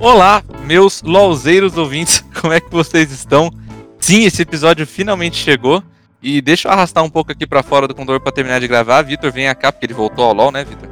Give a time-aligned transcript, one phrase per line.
[0.00, 3.50] Olá, meus LOLzeiros ouvintes, como é que vocês estão?
[3.98, 5.82] Sim, esse episódio finalmente chegou.
[6.22, 9.02] E deixa eu arrastar um pouco aqui pra fora do computador pra terminar de gravar.
[9.02, 10.88] Vitor, vem cá, porque ele voltou ao LOL, né, Vitor?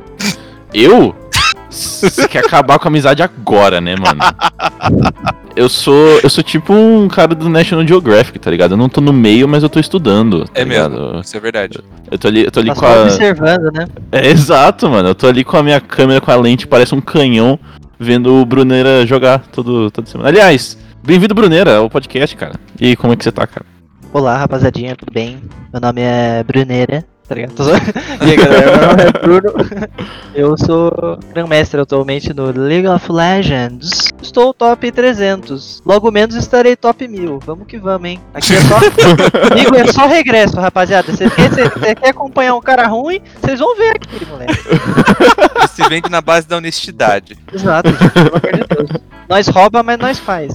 [0.75, 1.17] Eu?
[1.71, 4.21] Você quer acabar com a amizade agora, né, mano?
[5.57, 8.73] Eu sou, eu sou tipo um cara do National Geographic, tá ligado?
[8.73, 10.45] Eu não tô no meio, mas eu tô estudando.
[10.45, 10.93] Tá É ligado?
[10.93, 11.79] mesmo, isso é verdade.
[12.11, 13.03] Eu tô ali, eu tô ali Tá com a.
[13.03, 13.87] observando, né?
[14.13, 15.09] É, exato, mano.
[15.09, 17.59] Eu tô ali com a minha câmera com a lente, parece um canhão,
[17.99, 20.29] vendo o Bruneira jogar todo, toda semana.
[20.29, 22.55] Aliás, bem-vindo, Bruneira, ao podcast, cara.
[22.81, 23.67] E como é que você tá, cara?
[24.13, 25.41] Olá, rapaziadinha, tudo bem?
[25.73, 27.55] Meu nome é Bruneira, tá ligado?
[28.21, 29.55] E aí, galera, meu nome é Bruno.
[30.35, 34.09] Eu sou grão-mestre atualmente no League of Legends.
[34.21, 35.81] Estou top 300.
[35.87, 37.39] Logo menos estarei top 1000.
[37.47, 38.21] Vamos que vamos, hein?
[38.35, 38.79] Aqui é só.
[39.49, 41.11] Comigo é só regresso, rapaziada.
[41.13, 43.21] Você quer, você- você quer acompanhar um cara ruim?
[43.41, 44.53] Vocês vão ver aqui, moleque.
[44.69, 47.37] Ele se vende na base da honestidade.
[47.53, 48.91] Exato, gente, pelo amor de Deus.
[49.29, 50.53] Nós rouba, mas nós faz.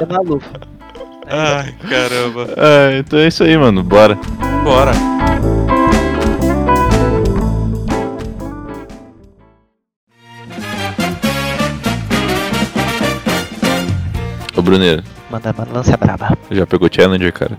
[0.00, 0.44] É maluco.
[1.30, 2.48] Ai, caramba.
[2.56, 3.82] Ah, então é isso aí, mano.
[3.82, 4.18] Bora.
[4.68, 4.92] Bora.
[14.56, 16.36] Ô, Bruneira, Manda, manda, lança braba.
[16.50, 17.56] já pegou Challenger, cara?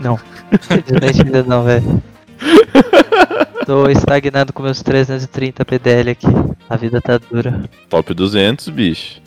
[0.52, 2.02] Infelizmente ainda não, velho.
[3.64, 6.26] Tô estagnado com meus 330 PDL aqui.
[6.68, 7.64] A vida tá dura.
[7.88, 9.20] Top 200, bicho.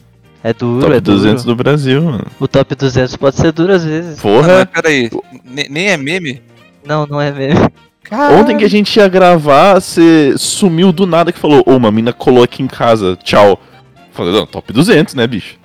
[0.43, 1.17] É duro, Top é duro.
[1.17, 2.25] 200 do Brasil, mano.
[2.39, 4.19] O top 200 pode ser duro às vezes.
[4.19, 4.47] Ah, Porra.
[4.57, 5.09] mas peraí,
[5.43, 6.41] ne- nem é meme?
[6.85, 7.69] Não, não é mesmo.
[8.39, 12.13] Ontem que a gente ia gravar, você sumiu do nada que falou, ô, uma mina
[12.13, 13.59] colou aqui em casa, tchau.
[14.11, 15.57] Falei, não, top 200, né, bicho?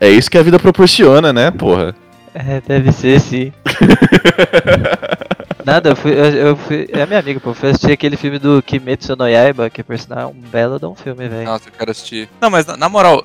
[0.00, 1.94] É, é isso que a vida proporciona, né, porra?
[2.34, 3.52] É, deve ser sim.
[5.64, 6.88] Nada, eu fui, eu, eu fui.
[6.90, 7.50] É minha amiga, pô.
[7.50, 10.78] Eu fui assistir aquele filme do Kimetsu no Yaiba, que por sinal é um belo
[10.78, 11.44] de um filme, velho.
[11.44, 12.28] Nossa, eu quero assistir.
[12.40, 13.24] Não, mas na, na moral,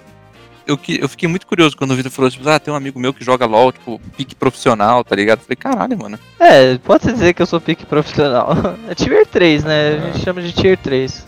[0.67, 2.99] eu, que- eu fiquei muito curioso quando o Vitor falou, tipo, ah, tem um amigo
[2.99, 5.39] meu que joga LOL, tipo, pique profissional, tá ligado?
[5.39, 6.19] Eu falei, caralho, mano.
[6.39, 8.55] É, pode dizer que eu sou pique profissional.
[8.89, 9.97] É tier 3, né?
[10.03, 11.25] A gente chama de tier 3.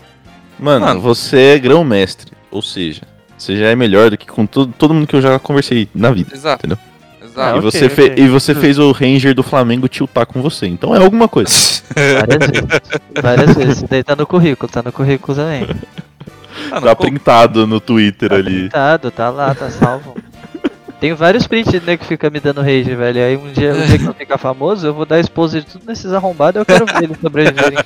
[0.58, 1.00] Mano, Mano.
[1.00, 3.02] você é grão-mestre, ou seja,
[3.36, 6.10] você já é melhor do que com todo, todo mundo que eu já conversei na
[6.10, 6.34] vida.
[6.34, 6.66] Exato.
[6.66, 6.78] Entendeu?
[7.22, 7.56] Exato.
[7.56, 7.88] e, ok, você ok.
[7.90, 11.50] fe- e você fez o Ranger do Flamengo tiltar com você, então é alguma coisa.
[11.94, 12.80] Várias vezes.
[13.22, 13.76] Várias vezes.
[13.76, 15.66] Isso daí tá no currículo, tá no currículo também.
[16.70, 18.60] Mano, Tá printado no Twitter Tá ali.
[18.60, 20.16] printado, tá lá, tá salvo.
[20.98, 23.20] Tenho vários prints né, que fica me dando rage, velho.
[23.22, 25.84] Aí um dia, um dia que eu ficar famoso, eu vou dar expose de tudo
[25.86, 27.78] nesses arrombados e eu quero ver eles sobreviverem.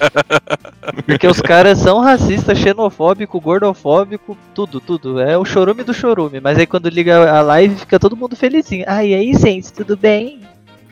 [1.04, 5.18] Porque os caras são racistas, xenofóbico, gordofóbico, tudo, tudo.
[5.20, 6.40] É o chorume do chorume.
[6.40, 8.84] Mas aí quando liga a live, fica todo mundo felizinho.
[8.86, 10.40] Ah, e aí, gente, tudo bem?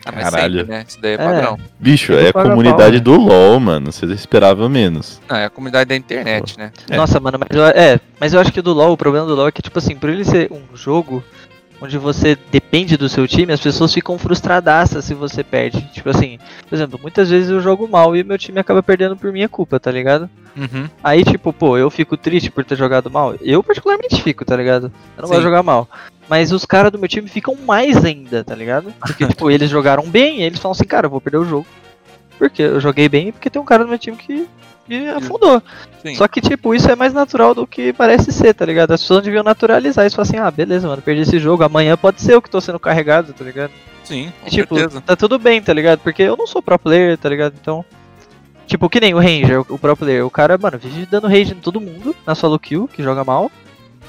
[0.05, 0.59] Ah, mas Caralho.
[0.59, 0.85] sempre, né?
[0.87, 1.59] Isso daí é padrão.
[1.79, 3.91] Bicho, é a comunidade pau, do LoL, mano.
[3.91, 5.21] Você esperava menos.
[5.29, 6.71] Não, é a comunidade da internet, né?
[6.89, 6.95] É.
[6.95, 9.47] Nossa, mano, mas eu, é, mas eu acho que do LoL, o problema do LoL
[9.47, 11.23] é que, tipo assim, por ele ser um jogo
[11.81, 15.81] onde você depende do seu time, as pessoas ficam frustradaças se você perde.
[15.93, 19.31] Tipo assim, por exemplo, muitas vezes eu jogo mal e meu time acaba perdendo por
[19.31, 20.29] minha culpa, tá ligado?
[20.57, 20.89] Uhum.
[21.03, 23.35] Aí, tipo, pô, eu fico triste por ter jogado mal.
[23.41, 24.91] Eu particularmente fico, tá ligado?
[25.17, 25.33] Eu não Sim.
[25.33, 25.87] gosto de jogar mal.
[26.29, 28.93] Mas os caras do meu time ficam mais ainda, tá ligado?
[28.99, 31.65] Porque, tipo, eles jogaram bem e eles falam assim, cara, eu vou perder o jogo.
[32.37, 34.47] Porque eu joguei bem e porque tem um cara do meu time que
[34.87, 35.61] me afundou.
[36.01, 36.15] Sim.
[36.15, 38.91] Só que, tipo, isso é mais natural do que parece ser, tá ligado?
[38.91, 40.15] As pessoas deviam naturalizar isso.
[40.15, 41.63] Falar assim, ah, beleza, mano, perdi esse jogo.
[41.63, 43.71] Amanhã pode ser eu que tô sendo carregado, tá ligado?
[44.03, 45.01] Sim, com E, tipo, certeza.
[45.01, 45.99] tá tudo bem, tá ligado?
[45.99, 47.53] Porque eu não sou pro player, tá ligado?
[47.59, 47.83] Então.
[48.65, 50.25] Tipo, que nem o Ranger, o, o pro player.
[50.25, 53.51] O cara, mano, vive dando rage em todo mundo na solo kill, que joga mal.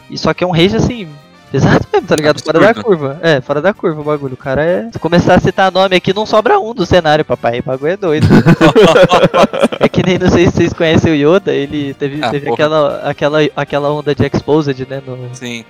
[0.08, 1.08] E só que é um rage assim.
[1.50, 2.42] Pesado mesmo, tá ligado?
[2.42, 3.18] Fora da curva.
[3.22, 4.34] É, fora da curva o bagulho.
[4.34, 4.88] O cara é.
[4.92, 7.58] Se começar a citar nome aqui, não sobra um do cenário, papai.
[7.58, 8.26] O bagulho é doido.
[9.82, 12.54] É que nem, não sei se vocês conhecem o Yoda, ele teve, Ah, teve porra.
[12.54, 15.00] aquela, aquela, aquela onda de Exposed, né?
[15.06, 15.64] no- Sim.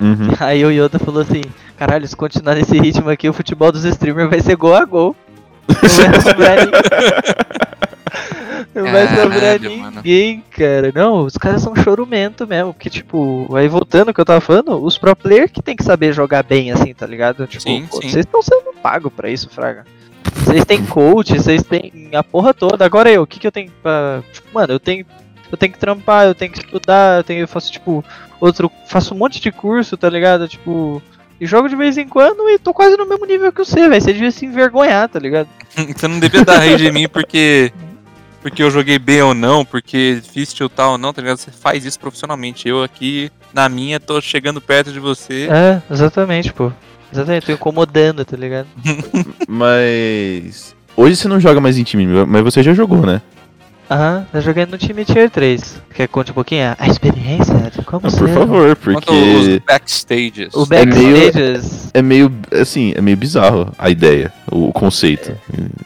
[0.00, 0.30] Uhum.
[0.40, 1.42] Aí o Yoda falou assim,
[1.78, 5.14] caralho, se continuar nesse ritmo aqui, o futebol dos streamers vai ser gol a gol.
[8.74, 9.78] Não vai sobrar ninguém.
[9.78, 10.02] Mano.
[10.50, 10.92] cara.
[10.94, 12.72] Não, os caras são chorumento mesmo.
[12.72, 15.84] Porque, tipo, aí voltando ao que eu tava falando, os pro player que tem que
[15.84, 17.46] saber jogar bem, assim, tá ligado?
[17.46, 18.08] Tipo, Sim, pô, sim.
[18.08, 19.84] vocês estão sendo pagos pra isso, Fraga.
[20.34, 22.84] Vocês têm coach, vocês têm a porra toda.
[22.84, 24.22] Agora eu, o que, que eu tenho pra.
[24.32, 25.04] Tipo, mano, eu tenho.
[25.50, 28.02] Eu tenho que trampar, eu tenho que estudar, eu tenho, eu faço, tipo,
[28.40, 28.70] outro.
[28.86, 30.48] Faço um monte de curso, tá ligado?
[30.48, 31.02] Tipo.
[31.42, 34.00] E jogo de vez em quando e tô quase no mesmo nível que você, velho.
[34.00, 35.48] Você devia se envergonhar, tá ligado?
[35.74, 37.72] Você não devia dar rage em mim porque.
[38.40, 41.38] Porque eu joguei bem ou não, porque fiz tiltar ou não, tá ligado?
[41.38, 42.68] Você faz isso profissionalmente.
[42.68, 45.48] Eu aqui, na minha, tô chegando perto de você.
[45.50, 46.70] É, exatamente, pô.
[47.12, 48.68] Exatamente, tô incomodando, tá ligado?
[49.48, 50.76] Mas.
[50.96, 53.20] Hoje você não joga mais em time, mas você já jogou, né?
[53.92, 55.80] Aham, tá jogando no time Tier 3.
[55.94, 59.62] Quer conte um pouquinho a experiência de como Ah, ser por favor, Quanto os porque
[59.66, 60.54] backstages.
[60.54, 61.90] o É meio- backstages.
[61.92, 62.32] é meio.
[62.52, 65.36] Assim, é meio bizarro a ideia, o conceito.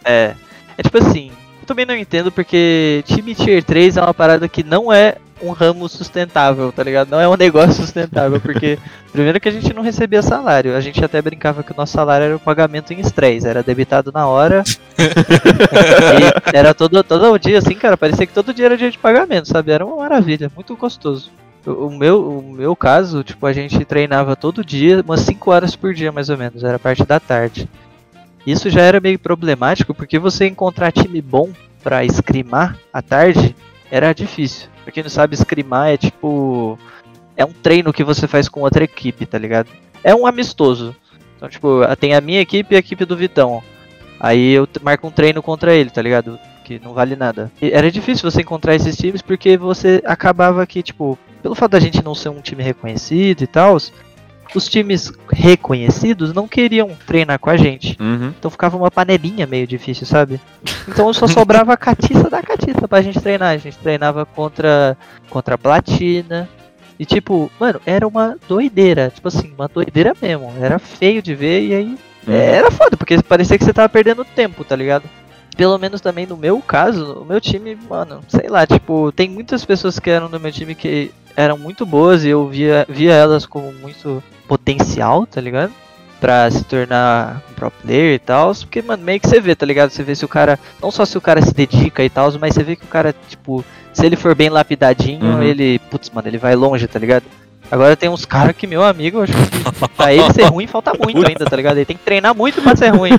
[0.04, 0.32] É.
[0.78, 1.30] É tipo assim,
[1.60, 5.50] eu também não entendo porque time Tier 3 é uma parada que não é um
[5.50, 7.10] ramo sustentável, tá ligado?
[7.10, 8.78] Não é um negócio sustentável, porque
[9.12, 12.24] primeiro que a gente não recebia salário, a gente até brincava que o nosso salário
[12.24, 14.62] era o pagamento em estresse, era debitado na hora.
[14.98, 19.48] e era todo, todo dia assim, cara, parecia que todo dia era dia de pagamento,
[19.48, 19.72] sabe?
[19.72, 21.30] Era uma maravilha, muito gostoso.
[21.66, 25.76] O, o meu, o meu caso, tipo, a gente treinava todo dia, umas 5 horas
[25.76, 27.68] por dia mais ou menos, era parte da tarde.
[28.46, 31.50] Isso já era meio problemático porque você encontrar time bom
[31.82, 33.54] pra escrimar à tarde
[33.90, 34.68] era difícil.
[34.82, 36.78] Pra quem não sabe, escrimar é tipo.
[37.36, 39.68] É um treino que você faz com outra equipe, tá ligado?
[40.02, 40.96] É um amistoso.
[41.36, 43.62] Então, tipo, tem a minha equipe e a equipe do Vitão.
[44.18, 46.38] Aí eu marco um treino contra ele, tá ligado?
[46.64, 47.52] Que não vale nada.
[47.60, 51.80] E era difícil você encontrar esses times porque você acabava que, tipo, pelo fato da
[51.80, 53.76] gente não ser um time reconhecido e tal,
[54.56, 57.94] os times reconhecidos não queriam treinar com a gente.
[58.00, 58.32] Uhum.
[58.38, 60.40] Então ficava uma panelinha meio difícil, sabe?
[60.88, 63.50] Então só sobrava a catiça da catiça pra gente treinar.
[63.50, 64.96] A gente treinava contra,
[65.28, 66.48] contra platina.
[66.98, 69.12] E tipo, mano, era uma doideira.
[69.14, 70.50] Tipo assim, uma doideira mesmo.
[70.58, 71.98] Era feio de ver e aí.
[72.26, 72.34] Uhum.
[72.34, 75.04] Era foda, porque parecia que você tava perdendo tempo, tá ligado?
[75.54, 79.64] Pelo menos também no meu caso, o meu time, mano, sei lá, tipo, tem muitas
[79.64, 83.44] pessoas que eram do meu time que eram muito boas e eu via, via elas
[83.46, 85.72] com muito potencial, tá ligado?
[86.20, 88.54] Pra se tornar um pro player e tal.
[88.54, 89.90] Porque, mano, meio que você vê, tá ligado?
[89.90, 90.58] Você vê se o cara.
[90.80, 93.14] Não só se o cara se dedica e tal, mas você vê que o cara,
[93.28, 93.62] tipo,
[93.92, 95.42] se ele for bem lapidadinho, Uhum.
[95.42, 95.78] ele.
[95.90, 97.24] Putz, mano, ele vai longe, tá ligado?
[97.70, 101.26] Agora tem uns caras que, meu amigo, acho que pra ele ser ruim falta muito
[101.26, 101.76] ainda, tá ligado?
[101.76, 103.10] Ele tem que treinar muito pra ser ruim,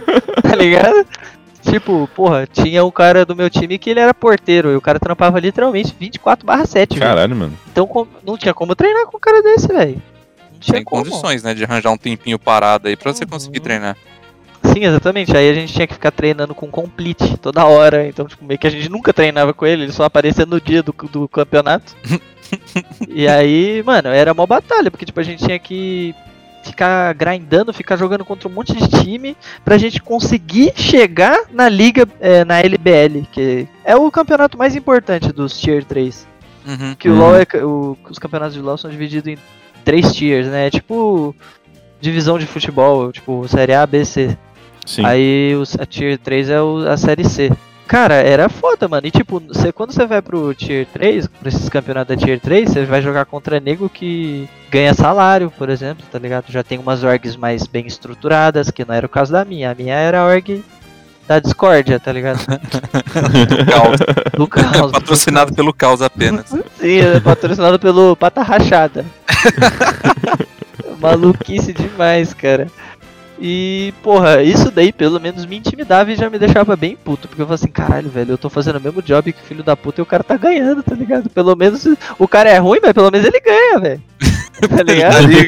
[0.42, 1.06] tá ligado?
[1.70, 5.00] Tipo, porra, tinha um cara do meu time que ele era porteiro e o cara
[5.00, 7.10] trampava literalmente 24 7, velho.
[7.10, 7.58] Caralho, mano.
[7.72, 10.02] Então com- não tinha como treinar com um cara desse, velho.
[10.54, 11.04] Não tinha Tem como.
[11.04, 13.30] condições, né, de arranjar um tempinho parado aí pra você Uhum.
[13.32, 13.98] conseguir treinar.
[14.64, 15.36] Sim, exatamente.
[15.36, 18.08] Aí a gente tinha que ficar treinando com complete toda hora.
[18.08, 20.82] Então, tipo, meio que a gente nunca treinava com ele, ele só aparecia no dia
[20.82, 21.96] do, do campeonato.
[23.08, 26.14] e aí, mano, era uma batalha, porque tipo, a gente tinha que
[26.68, 29.36] ficar grindando, ficar jogando contra um monte de time
[29.66, 35.32] pra gente conseguir chegar na liga, é, na LBL, que é o campeonato mais importante
[35.32, 36.28] dos Tier 3.
[36.68, 36.96] Uhum.
[36.96, 37.20] Que o Uhum.
[37.20, 39.38] LoL é, o- os campeonatos de LoL são divididos em
[39.86, 40.68] três tiers, né?
[40.68, 41.34] É tipo
[42.00, 44.38] divisão de futebol, tipo Série A, B, C.
[44.86, 45.06] Sim.
[45.06, 47.52] Aí o, a Tier 3 é o- a Série C.
[47.88, 49.08] Cara, era foda, mano.
[49.08, 52.70] E tipo, você, quando você vai pro Tier 3, pra esses campeonatos da Tier 3,
[52.70, 56.52] você vai jogar contra nego que ganha salário, por exemplo, tá ligado?
[56.52, 59.72] Já tem umas orgs mais bem estruturadas, que não era o caso da minha.
[59.72, 60.64] A minha era a org
[61.28, 62.40] da discórdia, tá ligado?
[63.72, 64.00] Caos.
[64.36, 64.92] Do caos.
[64.92, 66.50] Patrocinado pelo caos apenas.
[66.80, 69.06] Sim, é patrocinado pelo Pata Rachada.
[71.00, 72.68] Maluquice demais, cara.
[73.40, 77.28] E, porra, isso daí pelo menos me intimidava e já me deixava bem puto.
[77.28, 79.64] Porque eu falava assim, caralho, velho, eu tô fazendo o mesmo job que o filho
[79.64, 81.30] da puta e o cara tá ganhando, tá ligado?
[81.30, 81.86] Pelo menos
[82.18, 84.02] o cara é ruim, mas pelo menos ele ganha, velho.
[84.58, 85.12] Tá Ele ligado?
[85.12, 85.46] tá ali,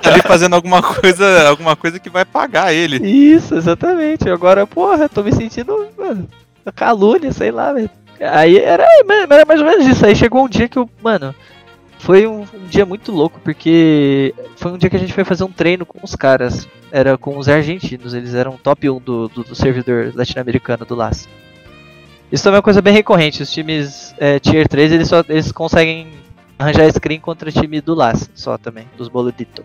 [0.00, 3.04] tá ali fazendo alguma coisa, alguma coisa que vai pagar ele.
[3.04, 4.30] Isso, exatamente.
[4.30, 6.28] Agora, porra, tô me sentindo, mano,
[6.76, 7.90] calúnia, sei lá, velho.
[8.20, 8.86] Aí era,
[9.28, 10.06] era mais ou menos isso.
[10.06, 11.34] Aí chegou um dia que eu, mano,
[11.98, 15.42] foi um, um dia muito louco, porque foi um dia que a gente foi fazer
[15.42, 16.68] um treino com os caras.
[16.92, 21.26] Era com os argentinos, eles eram top 1 do, do, do servidor latino-americano do LAS.
[22.30, 23.42] Isso também é uma coisa bem recorrente.
[23.42, 26.08] Os times é, Tier 3 eles, só, eles conseguem
[26.58, 29.64] arranjar screen contra time do LAS, só também, dos Boludito.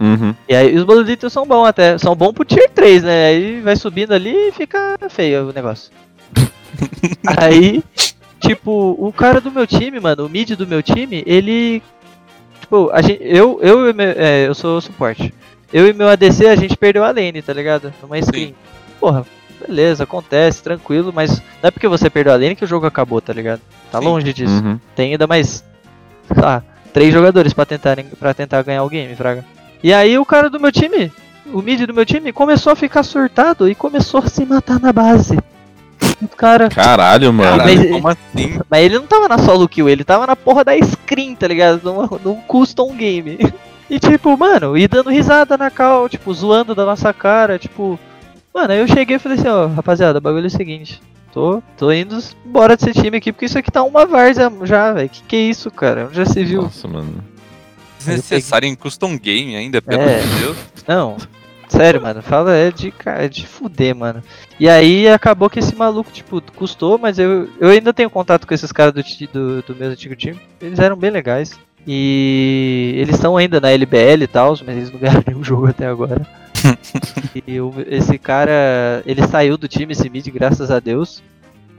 [0.00, 0.34] Uhum.
[0.48, 1.96] E aí os boluditos são bons até.
[1.98, 3.26] São bons pro tier 3, né?
[3.26, 5.92] Aí vai subindo ali e fica feio o negócio.
[7.38, 7.82] aí,
[8.40, 11.82] tipo, o cara do meu time, mano, o mid do meu time, ele.
[12.60, 15.32] Tipo, a gente, eu, eu, é, eu sou suporte.
[15.74, 17.92] Eu e meu ADC, a gente perdeu a lane, tá ligado?
[18.00, 18.54] Numa screen.
[19.00, 19.26] Porra,
[19.66, 23.20] beleza, acontece, tranquilo, mas não é porque você perdeu a lane que o jogo acabou,
[23.20, 23.60] tá ligado?
[23.90, 24.04] Tá Sim.
[24.04, 24.62] longe disso.
[24.64, 24.78] Uhum.
[24.94, 25.64] Tem ainda mais,
[26.32, 26.62] sei lá,
[26.92, 29.44] três jogadores pra tentarem para tentar ganhar o game, fraga.
[29.82, 31.10] E aí o cara do meu time,
[31.52, 34.92] o mid do meu time, começou a ficar surtado e começou a se matar na
[34.92, 35.36] base.
[36.22, 37.56] O cara, Caralho, mano.
[37.56, 38.60] Mas- Caralho, como assim?
[38.70, 41.80] mas ele não tava na solo kill, ele tava na porra da screen, tá ligado?
[41.82, 43.38] Num, num custom game.
[43.90, 47.98] E tipo, mano, e dando risada na cal, tipo, zoando da nossa cara, tipo.
[48.52, 51.02] Mano, aí eu cheguei e falei assim, ó, rapaziada, o bagulho é o seguinte.
[51.32, 55.08] Tô, tô indo embora desse time aqui, porque isso aqui tá uma várzea já, velho.
[55.08, 56.08] Que que é isso, cara?
[56.12, 56.62] Já se viu?
[56.62, 57.22] Nossa, mano.
[57.98, 60.20] Desnecessário em custom game ainda, pelo É.
[60.20, 60.56] amor de Deus.
[60.86, 61.16] Não.
[61.68, 64.22] Sério, mano, fala é de, ca- é de fuder, mano.
[64.60, 68.54] E aí acabou que esse maluco, tipo, custou, mas eu, eu ainda tenho contato com
[68.54, 70.38] esses caras do, do, do meu antigo time.
[70.60, 71.58] Eles eram bem legais.
[71.86, 75.86] E eles estão ainda na LBL e tal, mas eles não ganharam nenhum jogo até
[75.86, 76.20] agora.
[77.46, 77.56] e
[77.88, 81.22] esse cara, ele saiu do time, esse mid, graças a Deus.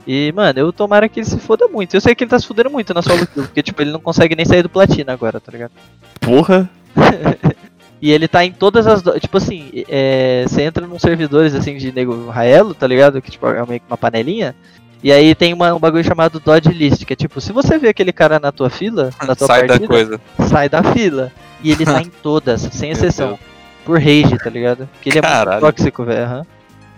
[0.06, 1.94] E, mano, eu tomara que ele se foda muito.
[1.94, 3.98] Eu sei que ele tá se fudendo muito na solo kill, porque, tipo, ele não
[3.98, 5.72] consegue nem sair do platina agora, tá ligado?
[6.20, 6.70] Porra.
[8.00, 9.00] E ele tá em todas as.
[9.00, 13.22] do- Tipo assim, é, você entra num servidores assim de nego Raelo, tá ligado?
[13.22, 14.54] Que tipo, é meio que uma panelinha.
[15.06, 17.90] E aí tem uma- um bagulho chamado Dodge List, que é tipo, se você vê
[17.90, 20.20] aquele cara na tua fila, na tua Sai partida, da coisa.
[20.48, 21.30] sai da fila.
[21.62, 23.38] E ele tá em todas, sem exceção.
[23.84, 24.88] Por rage, tá ligado?
[24.94, 25.62] Porque ele é Caralho.
[25.62, 26.24] muito tóxico, velho.
[26.24, 26.46] aham.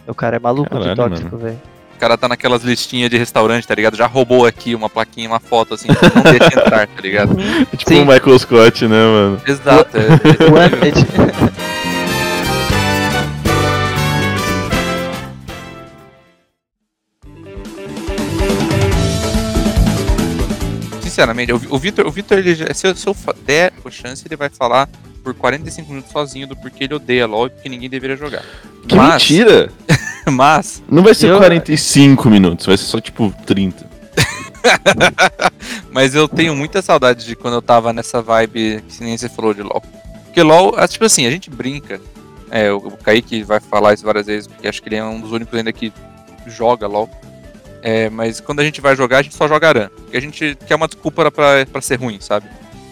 [0.06, 1.60] O cara é maluco de Caralho, tóxico, velho.
[1.96, 3.94] O cara tá naquelas listinhas de restaurante, tá ligado?
[3.94, 7.36] Já roubou aqui uma plaquinha, uma foto assim, não deixa entrar, tá ligado?
[7.70, 8.02] É tipo Sim.
[8.04, 9.42] o Michael Scott, né, mano?
[9.46, 9.98] Exato.
[9.98, 11.87] é- é- Wanted.
[21.18, 22.38] Sinceramente, o, Vitor, o Vitor,
[22.72, 24.88] se, eu, se eu der a chance, ele vai falar
[25.24, 28.44] por 45 minutos sozinho do porquê ele odeia LoL e porque ninguém deveria jogar.
[28.86, 29.68] Que Mas- mentira!
[30.30, 33.84] Mas, Não vai ser Eu- 45 minutos, vai ser só tipo 30.
[35.90, 39.52] mas eu tenho muita saudade de quando eu tava nessa vibe que nem você falou
[39.54, 39.82] de LoL.
[40.24, 42.00] Porque LoL, ah, tipo assim, a gente brinca.
[42.50, 45.32] É, o Kaique vai falar isso várias vezes, porque acho que ele é um dos
[45.32, 45.92] únicos ainda que
[46.46, 47.10] joga LoL.
[47.82, 49.88] É, mas quando a gente vai jogar, a gente só joga Aran.
[49.96, 52.46] Porque a gente quer uma desculpa pra, pra ser ruim, sabe?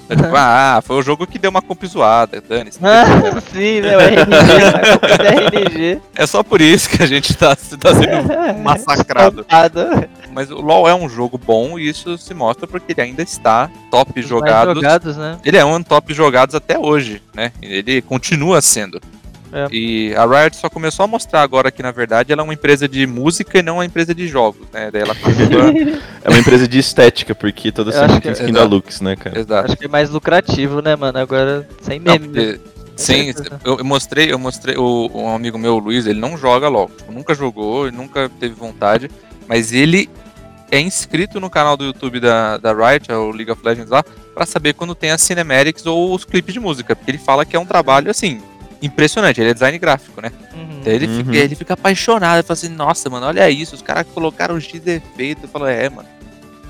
[0.09, 0.35] É tipo, Uhum.
[0.37, 2.78] ah, foi o jogo que deu uma comp zoada, dane-se.
[2.81, 3.97] Ah, sim, né?
[3.97, 6.00] O RNG, RNG.
[6.14, 8.28] É só por isso que a gente tá, tá sendo
[8.62, 9.40] massacrado.
[9.40, 10.09] Espancado.
[10.33, 13.69] Mas o LoL é um jogo bom e isso se mostra porque ele ainda está
[13.90, 14.75] top Os jogados.
[14.75, 15.38] jogados, né?
[15.45, 17.50] Ele é um top jogados até hoje, né?
[17.61, 19.00] Ele continua sendo.
[19.53, 19.67] É.
[19.71, 22.88] E a Riot só começou a mostrar agora que, na verdade, ela é uma empresa
[22.88, 24.91] de música e não uma empresa de jogos, né?
[24.91, 26.26] Daí ela a...
[26.26, 28.75] É uma empresa de estética, porque toda semana acho tem que- skin da exato.
[28.75, 29.38] Lux, né, cara?
[29.38, 29.67] Exato.
[29.69, 31.19] Acho que é mais lucrativo, né, mano?
[31.19, 32.26] Agora, sem Não, meme.
[32.29, 32.61] porque-
[32.97, 33.61] Sim, certeza.
[33.62, 37.12] eu, mostrei, eu mostrei, o, um amigo meu, o Luiz, ele não joga LOL, tipo,
[37.12, 39.11] nunca jogou, nunca teve vontade,
[39.47, 40.09] mas ele
[40.71, 44.03] é inscrito no canal do YouTube da, da Riot, é o League of Legends lá,
[44.35, 47.55] pra saber quando tem as cinematics ou os clipes de música, porque ele fala que
[47.55, 48.41] é um trabalho, assim,
[48.83, 50.30] impressionante, ele é design gráfico, né?
[50.54, 50.80] Uhum.
[50.85, 51.25] Daí ele, Uhum.
[51.25, 54.87] fica, ele fica apaixonado, ele fala assim, nossa, mano, olha isso, os caras colocaram X
[54.87, 56.09] efeito, eu falo, é, mano,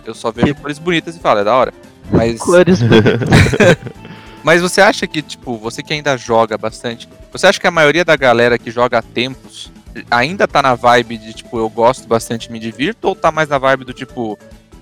[0.04, 1.74] eu só vejo cores bonitas e falo, é da hora.
[2.10, 2.78] Mas, Cores
[4.42, 8.04] mas você acha que, tipo, você que ainda joga bastante, você acha que a maioria
[8.04, 9.70] da galera que joga há tempos
[10.10, 13.58] ainda tá na vibe de, tipo, eu gosto bastante, me divirto, ou tá mais na
[13.58, 14.38] vibe do, tipo,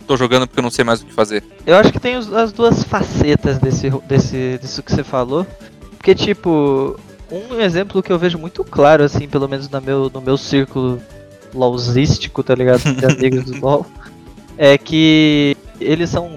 [0.06, 1.42] tô jogando porque eu não sei mais o que fazer?
[1.64, 5.46] Eu acho que tem os- as duas facetas desse, desse, disso que você falou.
[5.96, 6.98] Porque, tipo,
[7.34, 11.00] um exemplo que eu vejo muito claro, assim, pelo menos no meu, no meu círculo
[11.54, 12.82] LOLzístico, tá ligado?
[12.82, 13.86] De amigos do LOL,
[14.58, 16.36] é que eles são,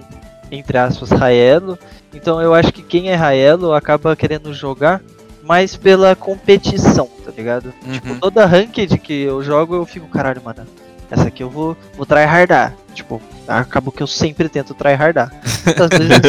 [0.51, 1.77] entre aspas, Raelo.
[2.13, 5.01] Então eu acho que quem é Raelo acaba querendo jogar
[5.44, 7.74] mais pela competição, tá ligado?
[7.92, 8.20] Tipo, Uhum.
[8.20, 10.66] toda ranked que eu jogo, eu fico, caralho, mano,
[11.10, 12.75] essa aqui eu vou, vou tryhardar.
[12.94, 15.32] Tipo, acabou que eu sempre tento tryhardar.
[15.92, 16.22] Vezes,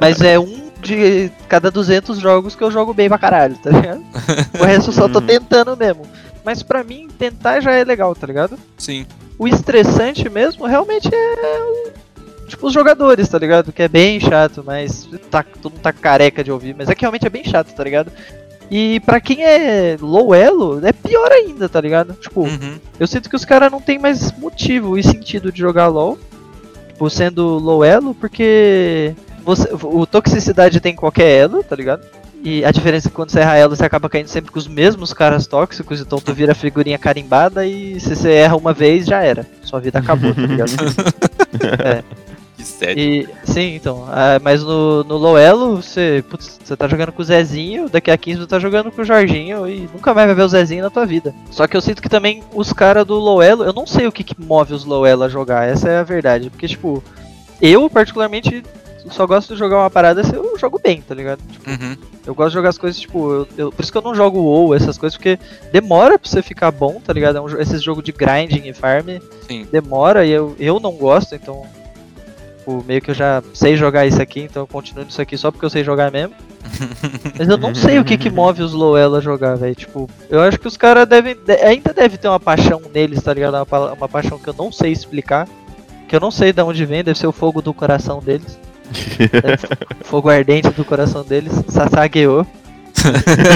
[0.00, 4.02] mas é um de cada 200 jogos que eu jogo bem pra caralho, tá ligado?
[4.60, 5.26] O resto eu só tô Uhum.
[5.26, 6.02] tentando mesmo.
[6.44, 8.58] Mas pra mim, tentar já é legal, tá ligado?
[8.78, 9.04] Sim.
[9.38, 11.90] O estressante mesmo realmente é
[12.46, 13.72] tipo os jogadores, tá ligado?
[13.72, 17.02] Que é bem chato, mas tá, todo mundo tá careca de ouvir, mas é que
[17.02, 18.10] realmente é bem chato, tá ligado?
[18.70, 22.14] E pra quem é low elo, é pior ainda, tá ligado?
[22.14, 22.78] Tipo, Uhum.
[22.98, 26.18] eu sinto que os caras não tem mais motivo e sentido de jogar LoL,
[26.88, 29.14] tipo, sendo low elo, porque
[29.48, 32.02] você, o toxicidade tem em qualquer elo, tá ligado?
[32.44, 34.68] E a diferença é que quando você erra elo, você acaba caindo sempre com os
[34.68, 39.22] mesmos caras tóxicos, então tu vira figurinha carimbada e se você erra uma vez, já
[39.22, 39.46] era.
[39.62, 40.70] Sua vida acabou, tá ligado?
[42.58, 43.00] Que sério.
[43.00, 44.04] E, sim, então.
[44.08, 48.10] ah, mas no, no low elo, você, putz, você tá jogando com o Zezinho, daqui
[48.10, 50.82] a 15 você tá jogando com o Jorginho e nunca mais vai ver o Zezinho
[50.82, 51.32] na tua vida.
[51.52, 54.12] Só que eu sinto que também os caras do low elo, eu não sei o
[54.12, 56.50] que, que move os low elo a jogar, essa é a verdade.
[56.50, 57.00] Porque, tipo,
[57.62, 58.64] eu particularmente
[59.10, 61.40] só gosto de jogar uma parada se eu jogo bem, tá ligado?
[61.50, 61.96] Tipo, Uhum.
[62.26, 64.38] eu gosto de jogar as coisas, tipo, eu, eu- por isso que eu não jogo
[64.40, 65.38] WoW, essas coisas, porque
[65.72, 67.38] demora pra você ficar bom, tá ligado?
[67.38, 69.08] É um, esses jogos de grinding e farm,
[69.48, 69.66] Sim.
[69.70, 71.62] demora e eu, eu não gosto, então.
[72.58, 75.50] Tipo, meio que eu já sei jogar isso aqui, então eu continuo nisso aqui só
[75.50, 76.34] porque eu sei jogar mesmo.
[77.38, 79.74] Mas eu não sei o que que move os low elo a jogar, velho.
[79.74, 81.34] Tipo, eu acho que os caras devem.
[81.34, 83.54] de- ainda deve ter uma paixão neles, tá ligado?
[83.70, 85.48] Uma, uma paixão que eu não sei explicar.
[86.06, 88.58] Que eu não sei de onde vem, deve ser o fogo do coração deles.
[90.04, 91.52] Fogo ardente do coração deles.
[91.68, 92.46] Sasageo.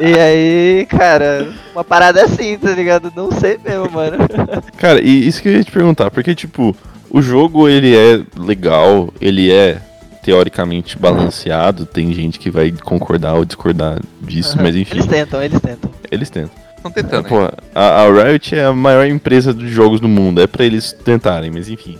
[0.00, 3.12] E aí, cara, uma parada assim, tá ligado?
[3.16, 4.16] Não sei mesmo, mano.
[4.78, 6.76] Cara, e isso que eu ia te perguntar, porque, tipo,
[7.10, 9.78] o jogo ele é legal, ele é
[10.22, 15.60] teoricamente balanceado, tem gente que vai concordar ou discordar disso, mas enfim, Eles tentam, eles
[15.60, 15.90] tentam.
[16.10, 16.50] eles tentam.
[16.76, 17.28] Estão tentando.
[17.28, 17.38] Pô,
[17.74, 21.50] a, a Riot é a maior empresa de jogos do mundo, é pra eles tentarem,
[21.50, 21.98] mas enfim.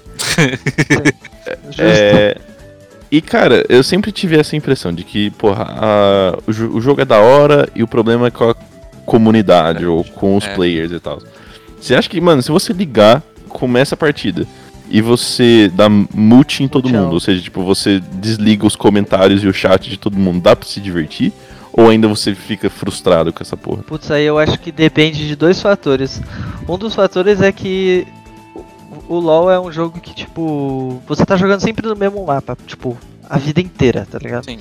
[1.67, 1.83] Justo.
[1.83, 2.37] É,
[3.11, 7.05] e cara, eu sempre tive essa impressão de que, porra, a- o, o jogo é
[7.05, 8.55] da hora e o problema é com a
[9.07, 10.55] comunidade ou com os É.
[10.55, 11.23] players e tal.
[11.81, 14.47] Você acha que, mano, se você ligar, começa a partida
[14.91, 17.03] e você dá mute em todo Tchau.
[17.05, 20.55] mundo, ou seja, tipo, você desliga os comentários e o chat de todo mundo, dá
[20.57, 21.33] pra se divertir?
[21.73, 23.83] Ou ainda você fica frustrado com essa porra?
[23.85, 26.21] Putz, aí eu acho que depende de dois fatores.
[26.69, 28.05] Um dos fatores é que
[29.09, 32.97] o- LoL é um jogo que, tipo, você tá jogando sempre no mesmo mapa, tipo,
[33.29, 34.45] a vida inteira, tá ligado?
[34.45, 34.59] Sim.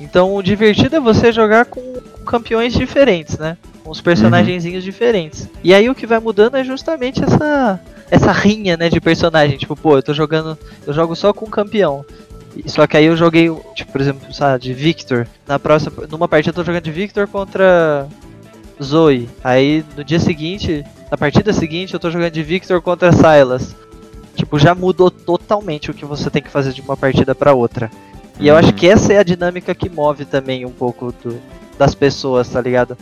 [0.00, 3.56] Então o divertido é você jogar com, com campeões diferentes, né?
[3.84, 5.48] Com os personagenzinhos diferentes.
[5.62, 7.78] E aí o que vai mudando é justamente essa
[8.10, 9.56] essa rinha, né, de personagem.
[9.56, 12.04] Tipo, pô, eu tô jogando, eu jogo só com um campeão.
[12.66, 15.28] Só que aí eu joguei, tipo, por exemplo, sabe, de Victor.
[15.46, 18.08] Na próxima, numa partida eu tô jogando de Victor contra
[18.82, 19.28] Zoe.
[19.44, 23.76] Aí no dia seguinte, na partida seguinte, eu tô jogando de Victor contra Silas.
[24.40, 27.90] Tipo, já mudou totalmente o que você tem que fazer de uma partida pra outra.
[28.38, 28.74] E eu acho Uhum.
[28.74, 31.38] que essa é a dinâmica que move também um pouco do-
[31.78, 32.96] das pessoas, tá ligado?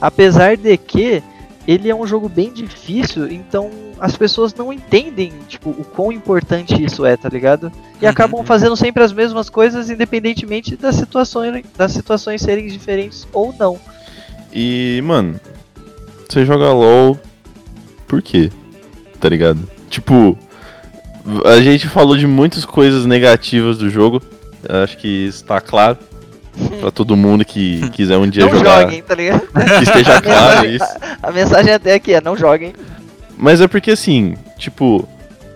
[0.00, 1.22] Apesar de que
[1.64, 3.70] ele é um jogo bem difícil, então
[4.00, 7.70] as pessoas não entendem, tipo, o quão importante isso é, tá ligado?
[8.02, 8.10] E Uhum.
[8.10, 13.78] acabam fazendo sempre as mesmas coisas, independentemente das situações, das situações serem diferentes ou não.
[14.52, 15.38] E, mano,
[16.28, 17.16] você joga LOL
[18.08, 18.50] por quê?
[19.20, 19.60] Tá ligado?
[19.88, 20.36] Tipo,
[21.44, 24.22] a gente falou de muitas coisas negativas do jogo.
[24.68, 25.96] Acho que isso tá claro.
[26.80, 28.82] Pra todo mundo que quiser um dia não jogar.
[28.82, 29.40] joguem, tá ligado?
[29.46, 30.84] Que esteja claro isso.
[31.22, 32.72] A mensagem até aqui é não joguem.
[33.36, 35.08] Mas é porque assim, tipo,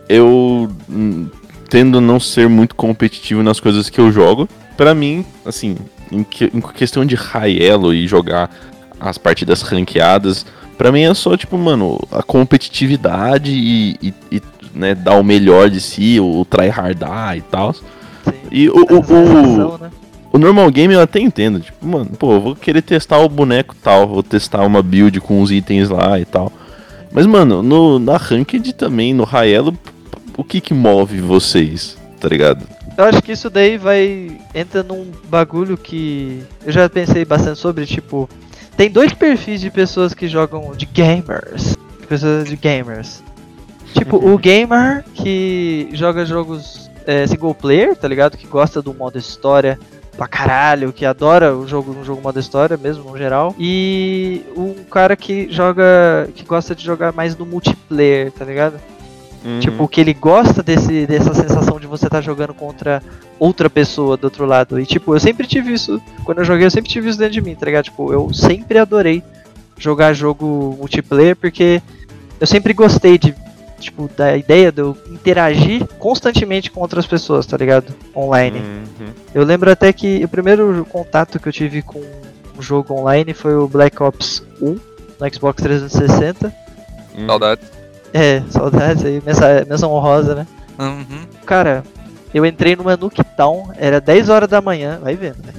[0.09, 1.29] eu hum,
[1.69, 5.77] tendo a não ser muito competitivo nas coisas que eu jogo, pra mim, assim,
[6.11, 8.51] em, que- em questão de high elo e jogar
[8.99, 10.47] as partidas ranqueadas,
[10.79, 14.43] pra mim é só, tipo, mano, a competitividade e, e- e,
[14.75, 17.75] né, dar o melhor de si, o tryhardar e tal.
[18.51, 19.91] E o, o, o, né?
[20.33, 24.09] o normal game eu até entendo, tipo, mano, pô, vou querer testar o boneco tal,
[24.09, 26.53] vou testar uma build com os itens lá e tal.
[27.13, 29.79] Mas, mano, no, na Ranked também, no High Elo,
[30.37, 32.67] o que que move vocês, tá ligado?
[32.97, 34.37] Eu acho que isso daí vai.
[34.55, 38.29] entra num bagulho que eu já pensei bastante sobre, tipo.
[38.77, 41.77] Tem dois perfis de pessoas que jogam de gamers.
[42.09, 43.23] Pessoas de gamers.
[43.95, 48.37] Tipo, o gamer que joga jogos é, single player, tá ligado?
[48.37, 49.79] Que gosta do modo história
[50.17, 53.55] pra caralho, que adora o jogo, um jogo modo história mesmo, no geral.
[53.59, 56.29] E um cara que joga.
[56.35, 58.81] que gosta de jogar mais no multiplayer, tá ligado?
[59.61, 63.03] Tipo, que ele gosta desse, dessa sensação de você estar jogando contra
[63.39, 64.81] outra pessoa do outro lado.
[64.81, 66.01] E tipo, eu sempre tive isso.
[66.25, 67.85] Quando eu joguei, eu sempre tive isso dentro de mim, tá ligado?
[67.85, 69.23] Tipo, eu sempre adorei
[69.77, 71.83] jogar jogo multiplayer porque
[72.41, 73.35] eu sempre gostei de.
[73.85, 77.95] Tipo, da ideia de eu interagir constantemente com outras pessoas, tá ligado?
[78.17, 78.59] Online.
[78.59, 79.09] Uhum.
[79.35, 82.01] Eu lembro até que o primeiro contato que eu tive com
[82.59, 84.67] um jogo online foi o Black Ops 1
[85.21, 86.53] no Xbox 360.
[87.17, 87.27] Uhum.
[87.27, 87.61] Saudade.
[88.13, 90.47] É, saudades aí, mensa- menção honrosa, né?
[90.79, 91.27] Uhum.
[91.45, 91.83] Cara,
[92.33, 95.53] eu entrei numa Nuketown, era 10 horas da manhã, vai vendo, né?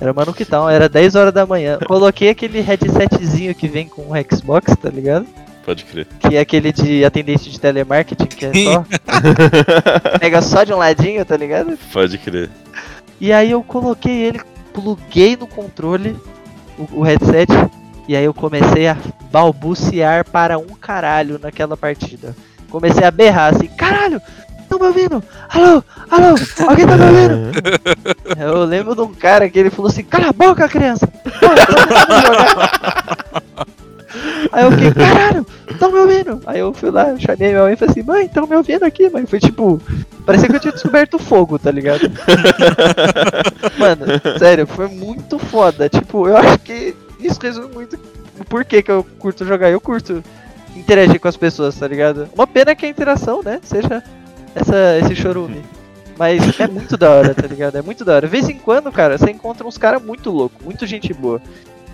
[0.00, 1.78] Era uma Nuketown, era 10 horas da manhã.
[1.86, 5.24] Coloquei aquele headsetzinho que vem com o Xbox, tá ligado?
[5.64, 6.06] Pode crer.
[6.20, 8.84] Que é aquele de atendente de telemarketing, que é só.
[10.20, 11.78] Pega só de um ladinho, tá ligado?
[11.92, 12.50] Pode crer.
[13.20, 14.40] E aí eu coloquei ele,
[14.72, 16.16] pluguei no controle,
[16.78, 17.50] o, o headset,
[18.06, 18.96] e aí eu comecei a
[19.30, 22.36] balbuciar para um caralho naquela partida.
[22.68, 24.20] Comecei a berrar assim, caralho,
[24.60, 25.22] estão me ouvindo?
[25.48, 26.34] Alô, alô,
[26.68, 27.52] alguém tá me ouvindo?
[28.38, 31.08] Eu lembro de um cara que ele falou assim, cala a boca, criança!
[34.14, 36.40] Pô, eu tô tentando jogar." Aí eu fiquei, caralho, estão me ouvindo?
[36.46, 38.84] Aí eu fui lá, eu chamei minha mãe e falei assim, mãe, estão me ouvindo
[38.84, 39.26] aqui, mãe?
[39.26, 39.80] Foi tipo,
[40.24, 42.02] parecia que eu tinha descoberto fogo, tá ligado?
[43.78, 44.06] Mano,
[44.38, 45.88] sério, foi muito foda.
[45.88, 47.98] Tipo, eu acho que isso resume muito
[48.38, 49.70] o porquê que eu curto jogar.
[49.70, 50.22] Eu curto
[50.76, 52.28] interagir com as pessoas, tá ligado?
[52.34, 54.02] Uma pena que a interação, né, seja
[54.54, 55.62] essa, esse chorume.
[56.16, 57.76] Mas é muito da hora, tá ligado?
[57.76, 58.26] É muito da hora.
[58.26, 61.40] De vez em quando, cara, você encontra uns caras muito loucos, muito gente boa.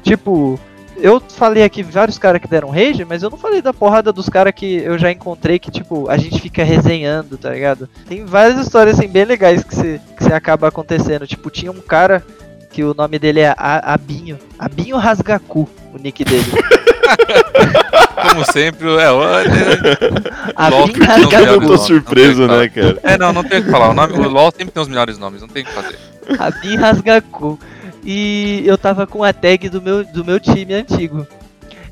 [0.02, 0.58] Tipo,
[1.00, 4.28] eu falei aqui vários caras que deram rage, mas eu não falei da porrada dos
[4.28, 7.88] caras que eu já encontrei que, tipo, a gente fica resenhando, tá ligado?
[8.08, 11.26] Tem várias histórias, assim, bem legais que você que você acaba acontecendo.
[11.26, 12.24] Tipo, tinha um cara
[12.70, 14.38] que o nome dele é A- Abinho.
[14.58, 16.44] Abinho Rasgaku, o nick dele.
[18.30, 19.10] Como sempre, é.
[19.10, 19.20] o-
[20.54, 22.98] Abinho que tem os Eu tô surpreso, né, cara?
[23.02, 23.88] É, não, não tem o que falar.
[23.90, 25.98] O, nome, o LoL sempre tem os melhores nomes, não tem o que fazer.
[26.38, 27.58] Abin Rasgaku.
[28.04, 31.26] E eu tava com a tag do meu, do meu time antigo.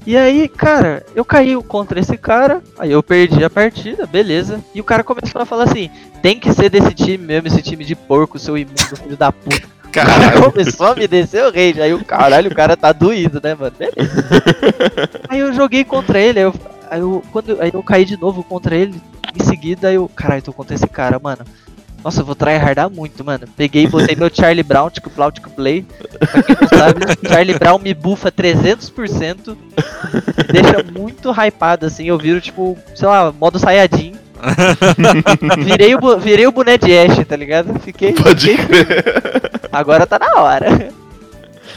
[0.06, 4.58] E aí, cara, eu caí contra esse cara, aí eu perdi a partida, beleza.
[4.74, 5.90] E o cara começou a falar assim:
[6.22, 9.68] tem que ser desse time mesmo, esse time de porco, seu imundo, filho da puta.
[9.92, 10.50] Caralho.
[10.50, 11.80] começou a me descer o rage.
[11.80, 13.74] Aí o caralho, o cara tá doído, né, mano?
[13.78, 14.24] Beleza.
[15.28, 16.54] aí eu joguei contra ele, aí eu,
[16.90, 19.00] aí eu, quando, aí eu caí de novo contra ele.
[19.38, 21.44] Em seguida eu, caralho, tô contra esse cara, mano.
[22.02, 23.46] Nossa, eu vou tryhardar muito, mano.
[23.56, 25.84] Peguei e botei meu Charlie Brown, tipo Plau, tipo Play.
[26.30, 29.48] Pra quem não sabe, Charlie Brown me bufa 300%.
[29.48, 32.06] Me deixa muito hypado, assim.
[32.06, 34.14] Eu viro, tipo, sei lá, modo Saiyajin.
[35.64, 37.78] Virei o, virei o boné de Ash, tá ligado?
[37.80, 38.12] Fiquei.
[38.12, 38.86] Pode fiquei.
[39.72, 40.90] Agora tá na hora.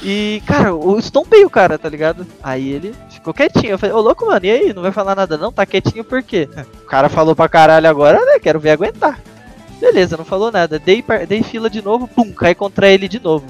[0.04, 2.26] E, cara, eu estompei o cara, tá ligado?
[2.42, 3.72] Aí ele ficou quietinho.
[3.72, 4.74] Eu falei, ô louco, mano, e aí?
[4.74, 5.52] Não vai falar nada não?
[5.52, 6.48] Tá quietinho por quê?
[6.84, 8.40] O cara falou pra caralho agora, né?
[8.40, 9.20] Quero ver aguentar.
[9.82, 10.78] Beleza, não falou nada.
[10.80, 13.46] Dei, par- dei fila de novo, pum, caí contra ele de novo.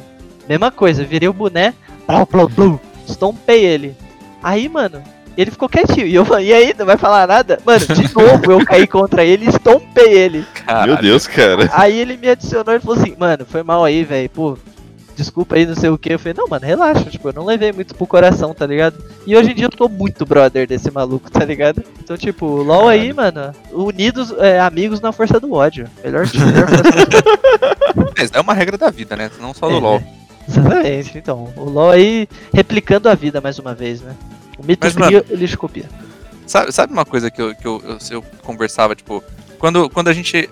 [0.47, 1.73] Mesma coisa, virei o boné,
[2.07, 3.95] plau, plau, plau, estompei ele.
[4.41, 5.03] Aí, mano,
[5.37, 6.07] ele ficou quietinho.
[6.07, 7.59] E eu falei, e aí, não vai falar nada?
[7.65, 10.45] Mano, de novo eu caí contra ele e estompei ele.
[10.65, 10.93] Caralho.
[10.93, 11.69] Meu Deus, cara.
[11.73, 14.57] Aí ele me adicionou e falou assim, mano, foi mal aí, velho, pô.
[15.15, 16.13] Desculpa aí, não sei o que.
[16.13, 18.95] Eu falei, não, mano, relaxa, tipo, eu não levei muito pro coração, tá ligado?
[19.27, 21.83] E hoje em dia eu tô muito brother desse maluco, tá ligado?
[21.99, 25.87] Então, tipo, LOL aí, mano, unidos, é, amigos na força do ódio.
[26.03, 28.11] Melhor time, melhor força do ódio.
[28.17, 29.29] Mas é uma regra da vida, né?
[29.39, 29.99] Não só do É, LoL.
[29.99, 30.07] né?
[30.47, 31.53] Exatamente, então.
[31.55, 34.15] O LOL aí replicando a vida mais uma vez, né?
[34.57, 35.85] O mito Mas, cria, o lixo copia.
[36.47, 39.23] Sabe, sabe uma coisa que, eu, que eu, eu, eu conversava, tipo,
[39.59, 40.49] quando, quando a gente.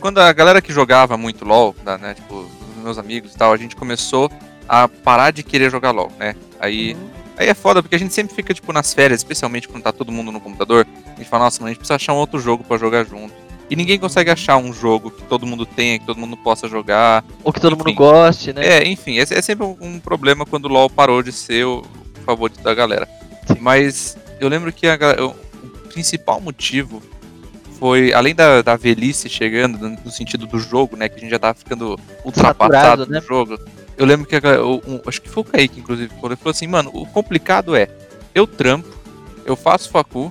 [0.00, 2.50] Quando a galera que jogava muito LOL, da- né, tipo,
[2.80, 4.30] meus amigos e tal, a gente começou
[4.68, 6.34] a parar de querer jogar LOL, né?
[6.58, 6.96] Aí,
[7.36, 10.12] aí é foda, porque a gente sempre fica, tipo, nas férias, especialmente quando tá todo
[10.12, 12.62] mundo no computador, a gente fala, nossa, mano, a gente precisa achar um outro jogo
[12.64, 13.34] pra jogar junto.
[13.70, 17.24] E ninguém consegue achar um jogo que todo mundo tenha, que todo mundo possa jogar.
[17.44, 17.96] Ou que todo mundo Enfim.
[17.96, 18.66] goste, né?
[18.66, 21.84] É, enfim, esse é sempre um, um problema quando o LoL parou de ser o
[22.26, 23.08] favorito da galera.
[23.46, 23.58] Sim.
[23.60, 25.34] Mas eu lembro que a o
[25.88, 27.00] principal motivo
[27.80, 31.38] foi, além da, da velhice chegando, no sentido do jogo, né, que a gente já
[31.38, 33.22] tava ficando ultrapassado no né?
[33.26, 33.58] jogo.
[33.96, 36.66] Eu lembro que o- um- acho que foi o Kaique, inclusive, quando ele falou assim,
[36.66, 37.88] mano, o complicado é,
[38.34, 38.86] eu trampo,
[39.46, 40.30] eu faço facu,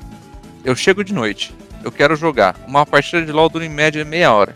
[0.63, 1.51] eu chego de noite,
[1.83, 2.55] eu quero jogar.
[2.67, 4.53] Uma partida de LoL dura em média meia hora.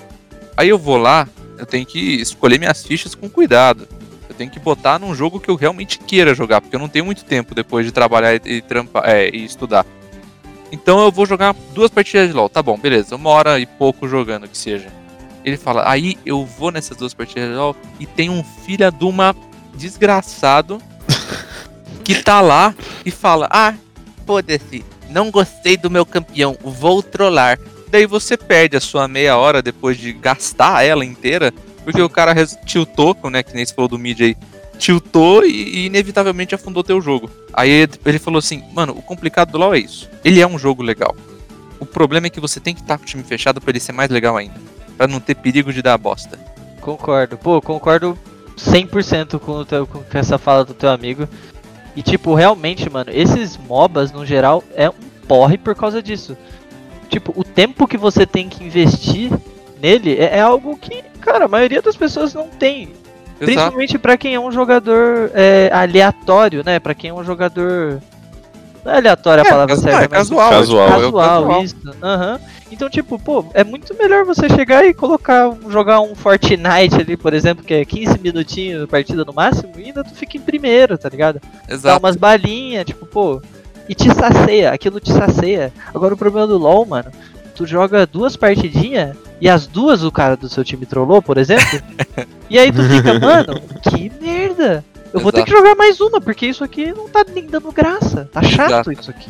[0.55, 1.27] Aí eu vou lá,
[1.57, 3.87] eu tenho que escolher minhas fichas com cuidado.
[4.29, 7.05] Eu tenho que botar num jogo que eu realmente queira jogar, porque eu não tenho
[7.05, 9.83] muito tempo depois de trabalhar e, e trampar, é, e estudar.
[10.73, 12.49] Então eu vou jogar duas partidas de LoL.
[12.49, 13.15] Tá bom, beleza.
[13.15, 14.87] Uma hora e pouco jogando, que seja.
[15.45, 19.05] Ele fala, aí eu vou nessas duas partidas de LoL e tem um filho de
[19.05, 19.35] uma
[19.75, 20.81] desgraçado
[22.03, 22.73] que tá lá
[23.05, 23.75] e fala, ah,
[24.25, 27.59] foda-se, não gostei do meu campeão, vou trollar.
[27.91, 32.33] Daí você perde a sua meia hora depois de gastar ela inteira, porque o cara
[32.65, 34.35] tiltou, né, que nem você falou do mid aí,
[34.77, 37.29] tiltou e, e inevitavelmente afundou teu jogo.
[37.53, 40.09] Aí ele- falou assim, mano, o complicado do LoL é isso.
[40.23, 41.15] Ele é um jogo legal.
[41.79, 43.91] O problema é que você tem que estar com o time fechado pra ele ser
[43.91, 44.55] mais legal ainda.
[44.97, 46.39] Pra não ter perigo de dar bosta.
[46.81, 47.37] Concordo.
[47.37, 48.17] Pô, concordo
[48.57, 51.27] 100% com, o teu, com essa fala do teu amigo.
[51.95, 54.93] E, tipo, realmente, mano, esses MOBAs, no geral, é um
[55.27, 56.35] porre por causa disso.
[57.09, 59.31] Tipo, o tempo que você tem que investir
[59.81, 62.89] nele é, é algo que, cara, a maioria das pessoas não tem.
[63.39, 63.45] Exato.
[63.45, 66.79] Principalmente pra quem é um jogador é, aleatório, né?
[66.79, 68.01] Pra quem é um jogador.
[68.85, 70.49] Não é aleatório a É, palavra casu- certa, é mas casual.
[70.51, 70.87] Casual.
[70.87, 71.75] é tipo, é o casual, isso.
[72.01, 72.39] Aham.
[72.71, 77.33] Então, tipo, pô, é muito melhor você chegar e colocar, jogar um Fortnite ali, por
[77.33, 80.97] exemplo, que é 15 minutinhos de partida no máximo, e ainda tu fica em primeiro,
[80.97, 81.39] tá ligado?
[81.67, 81.99] Dá Exato.
[81.99, 83.39] umas balinhas, tipo, pô,
[83.87, 85.71] e te saceia, aquilo te saceia.
[85.93, 87.11] Agora o problema do LoL, mano,
[87.55, 91.81] tu joga duas partidinhas e as duas o cara do seu time trollou, por exemplo,
[92.49, 94.85] e aí tu fica, mano, que merda!
[95.13, 95.51] Eu vou ter Exato.
[95.51, 98.29] que jogar mais uma, porque isso aqui não tá nem dando graça.
[98.31, 98.91] Tá chato Exato.
[98.93, 99.29] isso aqui.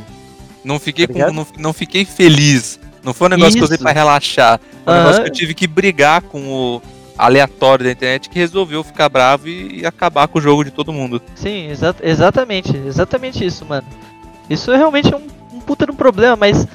[0.63, 2.79] Não fiquei, Tá com- não, não fiquei feliz.
[3.03, 3.83] Não foi um negócio que eu usei Isso.
[3.83, 4.61] pra relaxar.
[4.85, 6.81] Foi um negócio que eu tive que brigar com o
[7.17, 10.93] aleatório da internet que resolveu ficar bravo e, e acabar com o jogo de todo
[10.93, 11.19] mundo.
[11.35, 13.87] Sim, exa exatamente, exatamente isso, mano.
[14.49, 16.65] Isso é realmente um, um puta de um problema, mas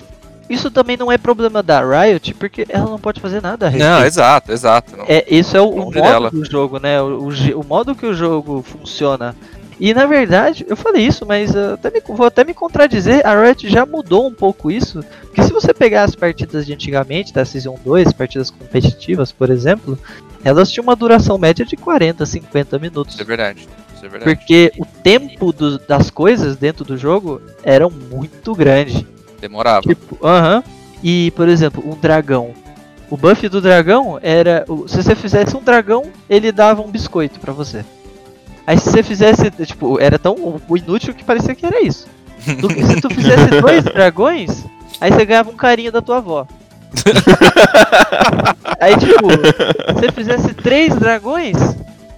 [0.48, 3.90] isso também não é problema da Riot, porque ela não pode fazer nada a respeito.
[3.90, 4.96] Não, exato, exato.
[4.96, 5.04] Não.
[5.08, 6.30] É, isso é o, o modo dela.
[6.30, 7.00] do jogo, né?
[7.02, 9.34] O, o, o modo que o jogo funciona.
[9.80, 13.40] E na verdade, eu falei isso, mas uh, até me, vou até me contradizer, a
[13.40, 15.04] Riot já mudou um pouco isso.
[15.22, 19.96] Porque se você pegar as partidas de antigamente, da Season 2, partidas competitivas, por exemplo,
[20.44, 23.14] elas tinham uma duração média de 40, 50 minutos.
[23.14, 23.68] Isso é verdade.
[24.02, 24.18] É.
[24.34, 29.06] Porque o tempo do- das coisas dentro do jogo eram muito grande.
[29.40, 29.82] Demorava.
[29.82, 30.62] Tipo, aham.
[31.02, 32.52] E, por exemplo, um dragão.
[33.10, 34.64] O buff do dragão era.
[34.86, 37.84] Se você fizesse um dragão, ele dava um biscoito pra você.
[38.66, 39.50] Aí se você fizesse.
[39.64, 42.06] Tipo, era tão inútil que parecia que era isso.
[42.60, 44.64] Tu- se tu fizesse dois dragões,
[45.00, 46.46] aí você ganhava um carinho da tua avó.
[48.80, 51.56] aí, tipo, se você fizesse três dragões,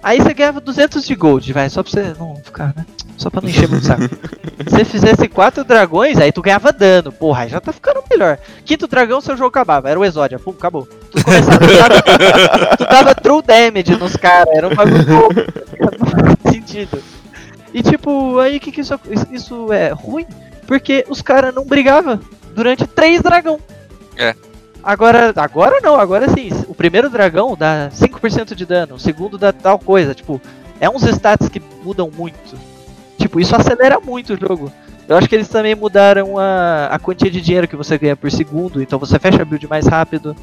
[0.01, 2.85] aí você ganhava 200 de gold, vai, só pra você não ficar, né?
[3.17, 4.01] Só pra não encher muito saco.
[4.67, 7.11] Se você fizesse quatro dragões, aí tu ganhava dano.
[7.11, 8.39] Porra, aí já tá ficando melhor.
[8.65, 9.89] Quinto dragão, seu jogo acabava.
[9.89, 10.39] Era o Exódia.
[10.39, 10.87] Pum, acabou.
[11.11, 14.55] Tu começava, tu dava, tu dava true damage nos caras.
[14.55, 15.35] Era um bagulho louco.
[15.79, 17.03] Não faz sentido.
[17.73, 18.99] E tipo, aí que, que isso,
[19.31, 20.25] isso é ruim?
[20.65, 22.19] Porque os caras não brigavam
[22.55, 23.59] durante três dragão.
[24.17, 24.35] É.
[24.83, 26.49] Agora, agora não, agora sim.
[26.67, 30.15] O primeiro dragão dá 5% de dano, o segundo dá tal coisa.
[30.15, 30.41] Tipo,
[30.79, 32.57] é uns stats que mudam muito.
[33.17, 34.71] Tipo, isso acelera muito o jogo.
[35.07, 38.31] Eu acho que eles também mudaram a, a quantia de dinheiro que você ganha por
[38.31, 40.35] segundo, então você fecha a build mais rápido.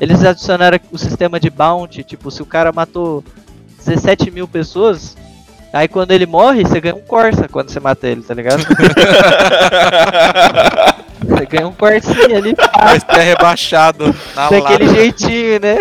[0.00, 3.24] Eles adicionaram o sistema de bounty, tipo, se o cara matou
[3.84, 5.16] 17 mil pessoas,
[5.72, 8.62] aí quando ele morre, você ganha um Corsa quando você mata ele, tá ligado?
[11.24, 14.94] você ganha um Corsinha ali, Mas é rebaixado na daquele lata.
[14.96, 15.76] jeitinho, né?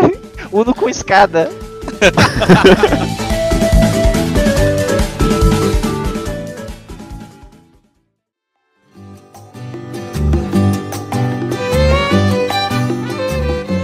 [0.51, 1.49] Uno com escada.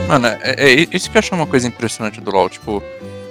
[0.08, 2.50] Mano, é, é isso que eu acho uma coisa impressionante do LoL.
[2.50, 2.82] Tipo,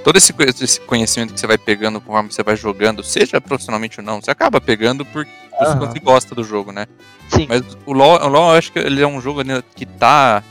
[0.02, 4.04] todo esse, esse conhecimento que você vai pegando conforme você vai jogando, seja profissionalmente ou
[4.04, 5.26] não, você acaba pegando por
[5.59, 5.79] por Aham.
[5.81, 6.87] você gosta do jogo, né?
[7.29, 7.47] Sim.
[7.49, 10.43] Mas o LoL, o LoL eu acho que ele é um jogo né, que tá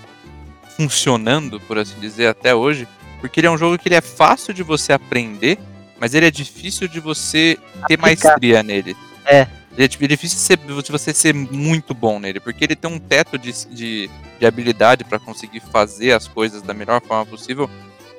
[0.78, 2.88] funcionando, por assim dizer, até hoje,
[3.22, 5.58] porque ele é um jogo que ele é fácil de você aprender,
[6.00, 8.02] mas ele é difícil de você ter Aplicar.
[8.02, 8.96] maestria nele.
[9.26, 9.48] É.
[9.76, 13.00] Ele é dif- difícil ser- de você ser muito bom nele, porque ele tem um
[13.00, 17.70] teto de, de, de habilidade pra conseguir fazer as coisas da melhor forma possível.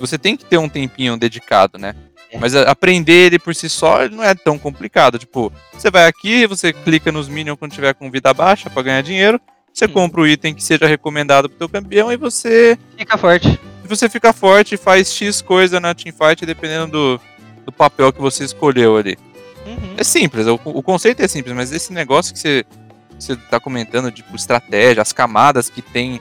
[0.00, 1.94] Você tem que ter um tempinho dedicado, né?
[2.34, 2.38] É.
[2.38, 5.18] Mas aprender ele por si só não é tão complicado.
[5.18, 9.02] Tipo, você vai aqui, você clica nos minions quando tiver com vida baixa pra ganhar
[9.02, 9.40] dinheiro.
[9.72, 9.92] Você Sim.
[9.92, 13.58] compra o item que seja recomendado pro teu campeão e você, Fica forte.
[13.84, 17.20] você fica forte e faz X coisa na teamfight dependendo do,
[17.66, 19.16] do papel que você escolheu ali.
[19.66, 19.94] Uhum.
[19.96, 22.64] É simples, o, o conceito é simples, mas esse negócio que você,
[23.18, 26.20] você tá comentando, tipo, estratégia, as camadas que tem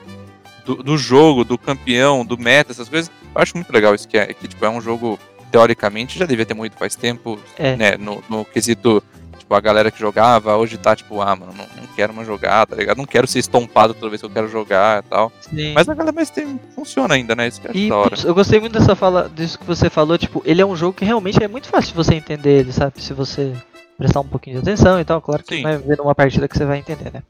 [0.64, 4.16] do, do jogo, do campeão, do meta, essas coisas, eu acho muito legal isso que
[4.16, 5.18] é, que tipo, é um jogo,
[5.54, 7.76] teoricamente, já devia ter muito faz tempo, É.
[7.76, 9.00] né, no, no quesito,
[9.38, 12.66] tipo, a galera que jogava, hoje tá, tipo, ah, mano, não, não quero mais jogar,
[12.66, 12.96] tá ligado?
[12.98, 15.30] Não quero ser estompado toda vez que eu quero jogar e tal.
[15.42, 15.72] Sim.
[15.72, 18.16] Mas a galera, mas tem, funciona ainda, né, isso que acho E da hora.
[18.24, 21.04] eu gostei muito dessa fala, disso que você falou, tipo, ele é um jogo que
[21.04, 23.00] realmente é muito fácil de você entender ele, sabe?
[23.00, 23.52] Se você
[23.96, 25.62] prestar um pouquinho de atenção e tal, claro que Sim.
[25.62, 27.22] não é vendo uma partida que você vai entender, né?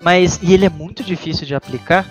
[0.00, 2.06] Mas, e ele é muito difícil de aplicar,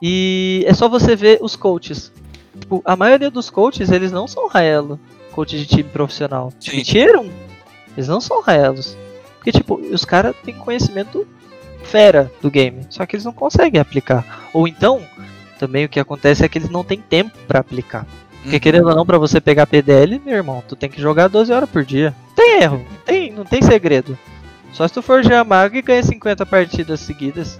[0.00, 2.12] e é só você ver os coaches.
[2.60, 4.98] Tipo, a maioria dos coaches, eles não são Raelo,
[5.32, 6.52] coach de time profissional.
[6.60, 6.82] Sim.
[6.82, 7.30] Tiram,
[7.96, 8.96] eles não são Raelos.
[9.36, 11.26] Porque, tipo, os caras têm conhecimento
[11.84, 14.48] fera do game, só que eles não conseguem aplicar.
[14.52, 15.00] Ou então,
[15.58, 18.04] também o que acontece é que eles não têm tempo pra aplicar.
[18.42, 18.60] Porque Uhum.
[18.60, 21.68] querendo ou não, pra você pegar PDL, meu irmão, tu tem que jogar 12 horas
[21.70, 22.14] por dia.
[22.34, 24.18] Tem erro, não tem, não tem segredo.
[24.72, 27.58] Só se tu for já mago e ganha 50 partidas seguidas.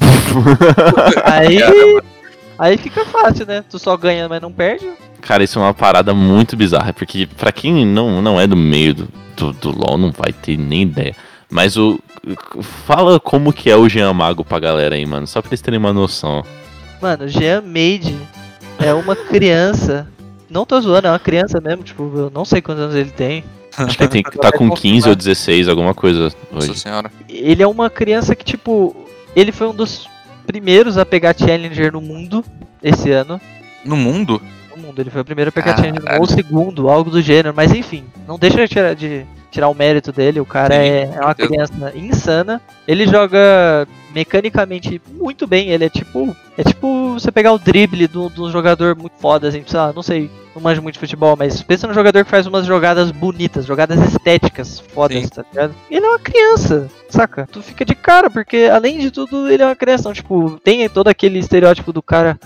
[1.24, 1.58] Aí.
[1.58, 2.04] Caramba.
[2.62, 3.64] Aí fica fácil, né?
[3.68, 4.88] Tu só ganha, mas não perde.
[5.20, 8.94] Cara, isso é uma parada muito bizarra, porque pra quem não, não é do meio
[8.94, 11.16] do, do, do LoL, não vai ter nem ideia.
[11.50, 11.98] Mas o.
[12.86, 15.76] Fala como que é o Jean Mago pra galera aí, mano, só pra eles terem
[15.76, 16.44] uma noção.
[17.00, 18.16] Mano, Jean Made
[18.78, 20.06] é uma criança.
[20.48, 23.42] Não tô zoando, é uma criança mesmo, tipo, eu não sei quantos anos ele tem.
[23.76, 26.78] Acho que tem, tá com 15 ou 16, alguma coisa Nossa hoje.
[26.78, 27.10] senhora.
[27.28, 28.94] Ele é uma criança que, tipo,
[29.34, 30.11] ele foi um dos
[30.52, 32.44] primeiros a pegar Challenger no mundo
[32.82, 33.40] esse ano.
[33.82, 34.40] No mundo?
[34.70, 36.20] No mundo, ele foi o primeiro a pegar Challenger, Caralho.
[36.20, 39.74] ou o segundo, algo do gênero, mas enfim, não deixa de tirar, de tirar o
[39.74, 42.60] mérito dele, o cara Sim, é, é uma criança insana.
[42.86, 46.36] Ele joga mecanicamente muito bem, ele é tipo.
[46.58, 50.02] É tipo você pegar o drible do, do jogador muito foda, assim, sei lá, não
[50.02, 53.64] sei, não manjo muito de futebol, mas pensa no jogador que faz umas jogadas bonitas,
[53.66, 55.28] jogadas estéticas fodas, Sim.
[55.28, 55.74] tá ligado?
[55.90, 57.48] Ele é uma criança, saca?
[57.50, 60.02] Tu fica de cara, porque além de tudo, ele é uma criança.
[60.02, 62.38] Então, tipo, tem todo aquele estereótipo do cara,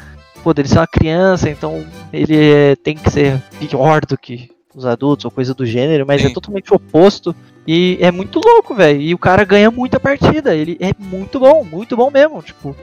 [0.43, 4.85] pô, dele ser uma criança, então ele é- tem que ser pior do que os
[4.85, 6.35] adultos ou coisa do gênero, mas é Sim.
[6.35, 7.35] totalmente oposto.
[7.67, 9.01] E é muito louco, velho.
[9.01, 10.55] E o cara ganha muita partida.
[10.55, 12.41] Ele é muito bom, muito bom mesmo.
[12.41, 12.77] Tipo,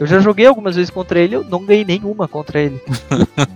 [0.00, 2.80] eu já joguei algumas vezes contra ele, eu não ganhei nenhuma contra ele.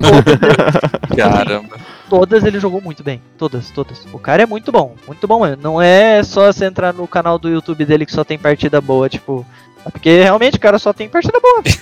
[0.00, 1.76] todas, Caramba.
[2.08, 3.20] todas ele jogou muito bem.
[3.38, 4.04] Todas, todas.
[4.12, 5.62] O cara é muito bom, muito bom mesmo.
[5.62, 9.08] Não é só você entrar no canal do YouTube dele que só tem partida boa,
[9.08, 9.46] tipo.
[9.86, 11.62] é Porque realmente o cara só tem partida boa.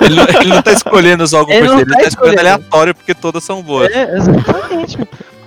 [0.00, 2.40] Ele não, ele não tá escolhendo só alguma Ele ele tá tá escolhendo escolhendo.
[2.40, 3.90] aleatório porque todas são boas.
[3.92, 4.98] É, exatamente.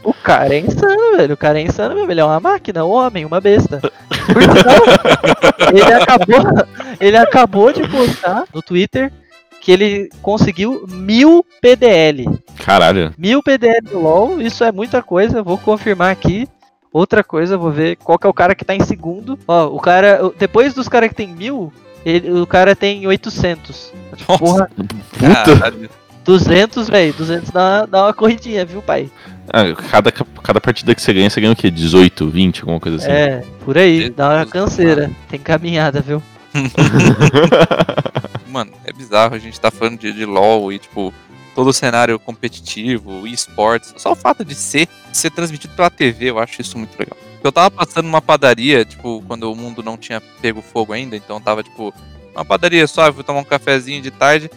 [0.03, 1.33] O cara é insano, velho.
[1.33, 2.11] O cara é insano mesmo.
[2.11, 3.79] Ele é uma máquina, um homem, uma besta.
[3.79, 6.65] Por sinal, ele acabou,
[6.99, 9.11] ele acabou de postar no Twitter
[9.59, 12.25] que ele conseguiu mil PDL.
[12.65, 13.13] Caralho.
[13.17, 15.43] Mil PDL no LoL, isso é muita coisa.
[15.43, 16.47] Vou confirmar aqui.
[16.91, 19.37] Outra coisa, vou ver qual que é o cara que tá em segundo.
[19.47, 21.71] Ó, o cara, depois dos caras que tem mil,
[22.05, 23.93] ele- o cara tem 800.
[24.27, 25.55] Nossa, Porra, Puta.
[25.55, 25.89] caralho.
[26.25, 27.13] 200, velho.
[27.13, 29.09] 200 dá, dá uma corridinha, viu, pai?
[29.47, 31.69] Ah, cada, cada partida que você ganha, você ganha o quê?
[31.69, 33.11] 18, 20, alguma coisa assim.
[33.11, 35.11] É, por aí, dá uma canseira.
[35.29, 36.21] Tem caminhada, viu?
[38.47, 41.13] Mano, é bizarro a gente tá falando de, de LoL e, tipo,
[41.55, 43.93] todo o cenário competitivo, esportes.
[43.97, 47.17] Só o fato de ser, ser transmitido pela TV, eu acho isso muito legal.
[47.43, 51.41] Eu tava passando numa padaria, tipo, quando o mundo não tinha pego fogo ainda, então
[51.41, 51.93] tava, tipo,
[52.35, 54.49] uma padaria só, fui tomar um cafezinho de tarde.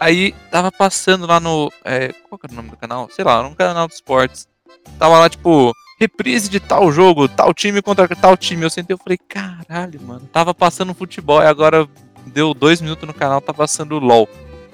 [0.00, 1.72] Aí tava passando lá no.
[1.84, 3.08] é, qual que era o nome do canal?
[3.10, 4.48] Sei lá, num canal de esportes.
[4.98, 8.64] Tava lá, tipo, reprise de tal jogo, tal time contra tal time.
[8.64, 10.28] Eu sentei e falei, caralho, mano.
[10.32, 11.88] Tava passando futebol e agora
[12.26, 14.28] deu dois minutos no canal, tá passando LOL.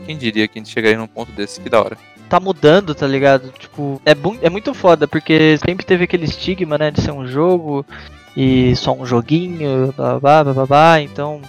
[0.07, 1.61] Quem diria que a gente chegaria num ponto desse?
[1.61, 1.99] Que da hora.
[2.29, 3.53] Tá mudando, tá ligado?
[3.59, 7.85] Tipo, é, é muito foda, porque sempre teve aquele estigma, né, de ser um jogo
[8.37, 11.01] e só um joguinho, blá blá blá blá blá.
[11.01, 11.43] Então,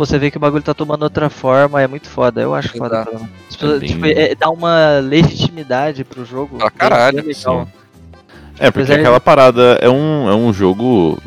[0.00, 2.40] pô, você vê que o bagulho tá tomando outra forma, é muito foda.
[2.40, 3.02] Eu acho foda.
[3.02, 3.28] Exato.
[3.50, 6.56] As pessoas, bem- tipo, é- dá uma legitimidade pro jogo.
[6.56, 7.34] Pra caralho, legal.
[7.66, 7.72] sim.
[8.58, 11.18] É, porque Apesar de- aquela parada é um, é um jogo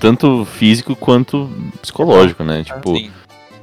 [0.00, 1.48] tanto físico quanto
[1.80, 2.64] psicológico, né?
[2.64, 3.10] Tipo, Sim.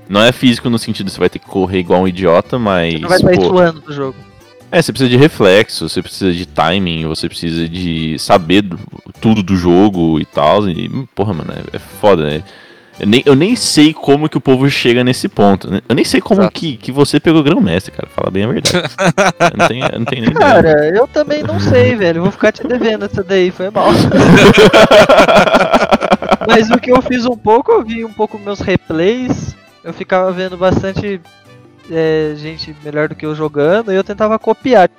[0.07, 2.93] não é físico no sentido de você vai ter que correr igual um idiota, mas.
[2.93, 4.15] Você não vai sair pô, suando do jogo.
[4.71, 8.79] É, você precisa de reflexo, você precisa de timing, você precisa de saber do-
[9.19, 10.67] tudo do jogo e tal.
[10.69, 12.43] E, porra, mano, é, é foda, né?
[12.99, 15.69] Eu nem, eu nem sei como que o povo chega nesse ponto.
[15.69, 15.81] né?
[15.89, 16.53] Eu nem sei como Exato.
[16.53, 18.07] que, que você pegou grão-mestre, cara.
[18.15, 18.77] Fala bem a verdade.
[18.77, 20.53] eu, não tenho, eu não tenho nem ideia.
[20.53, 22.21] Cara, eu também não sei, velho.
[22.21, 23.89] Vou ficar te devendo essa daí, foi mal.
[26.47, 29.55] Mas o que eu fiz um pouco, eu vi um pouco meus replays.
[29.83, 31.19] Eu ficava vendo bastante
[31.91, 34.89] é, gente melhor do que eu jogando e eu tentava copiar.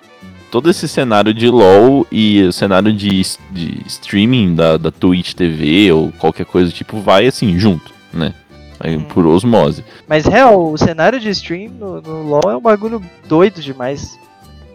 [0.55, 3.09] Todo esse cenário de LoL e o cenário de,
[3.51, 8.33] de streaming da, da Twitch TV ou qualquer coisa do tipo vai assim junto, né?
[8.79, 9.03] Aí, Hum.
[9.03, 9.85] Por osmose.
[10.07, 14.17] Mas real, o cenário de stream no, no LoL é um bagulho doido demais.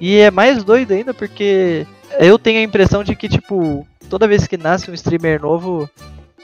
[0.02, 1.88] E é mais doido ainda porque
[2.20, 5.90] eu tenho a impressão de que, tipo, toda vez que nasce um streamer novo,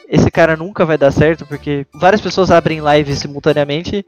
[0.08, 4.06] esse cara nunca vai dar certo, porque várias pessoas abrem live simultaneamente.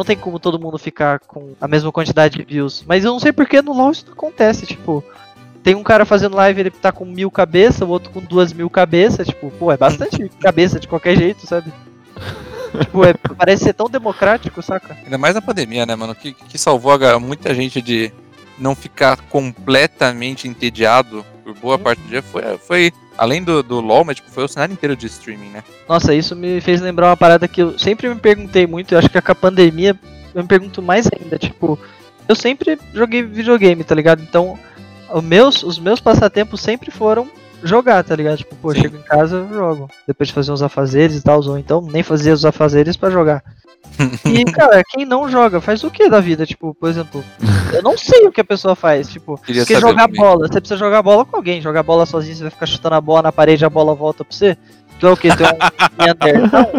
[0.00, 2.82] Não tem como todo mundo ficar com a mesma quantidade de views.
[2.86, 5.04] Mas eu não sei porque no LoL isso não acontece, tipo.
[5.62, 8.70] Tem um cara fazendo live, ele tá com mil cabeças, o outro com duas mil
[8.70, 11.70] cabeças, tipo, pô, é bastante cabeça de qualquer jeito, sabe?
[12.80, 14.96] tipo, é- parece ser tão democrático, saca?
[15.04, 16.14] Ainda mais na pandemia, né, mano?
[16.14, 18.10] Que, que salvou a muita gente de
[18.58, 21.78] não ficar completamente entediado por boa Hum.
[21.80, 22.22] parte do dia.
[22.22, 25.64] Foi, foi além do, do LoL, mas tipo, foi o cenário inteiro de streaming, né?
[25.88, 29.08] Nossa, isso me fez lembrar uma parada que eu sempre me perguntei muito, eu acho
[29.08, 29.98] que com a pandemia
[30.34, 31.78] eu me pergunto mais ainda, tipo,
[32.28, 34.22] eu sempre joguei videogame, tá ligado?
[34.22, 34.58] Então,
[35.12, 37.28] os meus, os meus passatempos sempre foram
[37.62, 38.38] jogar, tá ligado?
[38.38, 38.82] Tipo, pô, Sim.
[38.82, 39.88] chego em casa, eu jogo.
[40.06, 43.42] Depois de fazer uns afazeres e tal, ou então nem fazia os afazeres pra jogar.
[44.24, 46.46] E, cara, quem não joga, faz o que da vida?
[46.46, 47.24] Tipo, por exemplo,
[47.72, 50.20] eu não sei o que a pessoa faz, tipo, Queria porque jogar também.
[50.20, 53.00] bola, você precisa jogar bola com alguém, jogar bola sozinho, você vai ficar chutando a
[53.00, 54.56] bola na parede, a bola volta pra você?
[54.98, 55.28] Tu é o quê?
[55.34, 55.56] Tu é um
[56.04, 56.70] Neandertal?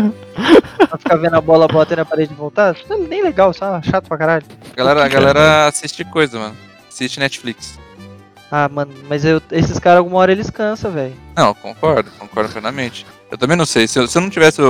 [0.87, 2.75] Pra ficar vendo a bola bater na parede e voltar?
[2.75, 3.87] Isso não é nem legal, sabe?
[3.87, 4.45] Chato pra caralho.
[4.71, 6.55] A galera, a galera assiste coisa, mano.
[6.87, 7.79] Assiste Netflix.
[8.51, 11.15] Ah, mano, mas eu- esses caras alguma hora eles cansam, velho.
[11.35, 13.05] Não, concordo, concordo plenamente.
[13.31, 13.87] Eu também não sei.
[13.87, 14.61] Se eu, se eu não tivesse.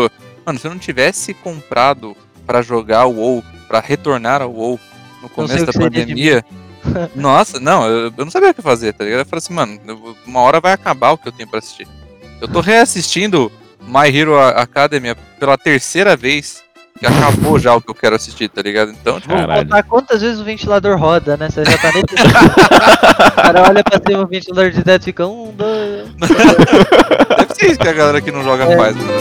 [0.46, 2.16] Mano, se eu não tivesse comprado
[2.46, 4.80] pra jogar o WoW, pra retornar ao WoW
[5.22, 6.46] no começo da pandemia.
[7.16, 9.20] Nossa, não, eu, eu não sabia o que fazer, tá ligado?
[9.20, 11.88] Eu falei assim, mano, uma hora vai acabar o que eu tenho pra assistir.
[12.40, 13.52] Eu tô reassistindo
[13.82, 16.64] My Hero Academia pela terceira vez.
[17.02, 18.92] Que acabou já o que eu quero assistir, tá ligado?
[18.92, 21.50] Então, tipo, Vou contar quantas vezes o ventilador roda, né?
[21.50, 22.04] Você já tá nesse.
[22.14, 26.08] o cara olha pra cima, o ventilador de teto fica um, dois.
[26.20, 28.78] deve ser isso que a galera que não joga É.
[28.78, 29.12] faz, mano.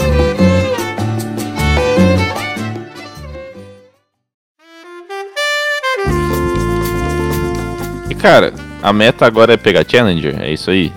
[8.09, 10.91] E cara, a meta agora é pegar Challenger, é isso aí?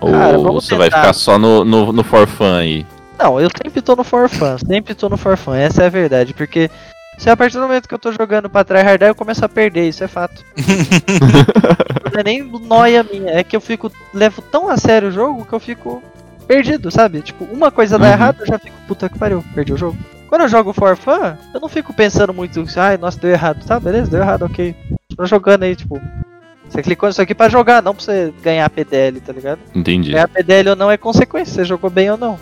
[0.00, 1.00] Cara, Ou você vai tentar.
[1.00, 2.86] ficar só no, no, no for fun aí?
[3.18, 5.90] Não, eu sempre tô no for fun, sempre tô no for fun, essa é a
[5.90, 6.70] verdade, porque
[7.18, 9.88] se a partir do momento que eu tô jogando pra tryhardar eu começo a perder,
[9.88, 10.44] isso é fato.
[12.14, 15.44] Não é nem noia minha, é que eu fico, levo tão a sério o jogo
[15.44, 16.02] que eu fico
[16.46, 17.20] perdido, sabe?
[17.20, 18.12] Tipo, uma coisa dá Uhum.
[18.12, 19.98] errado, eu já fico, puta que pariu, perdi o jogo.
[20.28, 23.80] Quando eu jogo for fun, eu não fico pensando muito, ai, nossa, deu errado, tá,
[23.80, 24.74] beleza, deu errado, ok.
[25.16, 26.00] Tô jogando aí, tipo,
[26.68, 29.58] você clicou nisso aqui pra jogar, não pra você ganhar PDL, tá ligado?
[29.74, 30.12] Entendi.
[30.12, 32.38] Ganhar PDL ou não é consequência, você jogou bem ou não.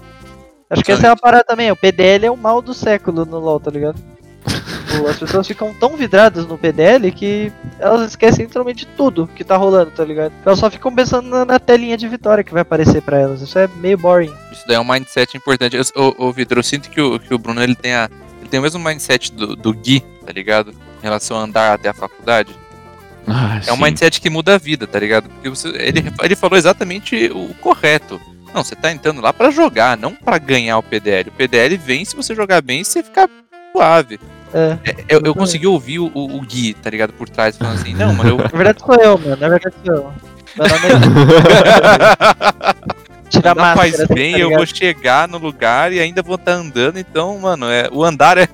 [0.71, 3.39] Acho que essa é uma parada também, o PDL é o mal do século no
[3.39, 3.97] LoL, tá ligado?
[4.91, 9.45] Tipo, As pessoas ficam tão vidradas no PDL que elas esquecem literalmente de tudo que
[9.45, 10.33] tá rolando, tá ligado?
[10.45, 13.41] Elas só ficam pensando na, na telinha de vitória que vai aparecer pra elas.
[13.43, 14.33] Isso é meio boring.
[14.53, 15.77] Isso daí é um mindset importante.
[15.77, 15.85] Eu-
[16.19, 18.09] Ô, ô Vitor, eu sinto que o, que o Bruno ele tem, a,
[18.41, 20.71] ele tem o mesmo mindset do, do Gui, tá ligado?
[20.71, 22.55] Em relação a andar até a faculdade.
[23.27, 23.83] Ah, É um sim.
[23.83, 25.29] mindset que muda a vida, tá ligado?
[25.29, 28.21] Porque você, ele, ele falou exatamente o correto.
[28.57, 31.29] Não, você tá entrando lá pra jogar, não pra ganhar o PDL.
[31.29, 33.29] O PDL vem se você jogar bem e você ficar
[33.71, 34.19] suave.
[34.55, 34.79] É.
[34.83, 37.13] É, Eu, eu consegui ouvir o, o, Gui, tá ligado?
[37.13, 38.39] Por trás, falando assim, não, mano, eu.
[38.41, 39.37] Na verdade sou eu, mano.
[39.37, 40.11] Na verdade sou eu.
[40.57, 40.89] Meu nome.
[43.29, 43.77] Tira a andar máscara.
[43.77, 47.39] faz assim, bem, tá eu vou chegar no lugar e ainda vou estar andando, então,
[47.39, 48.49] mano, é, o andar é.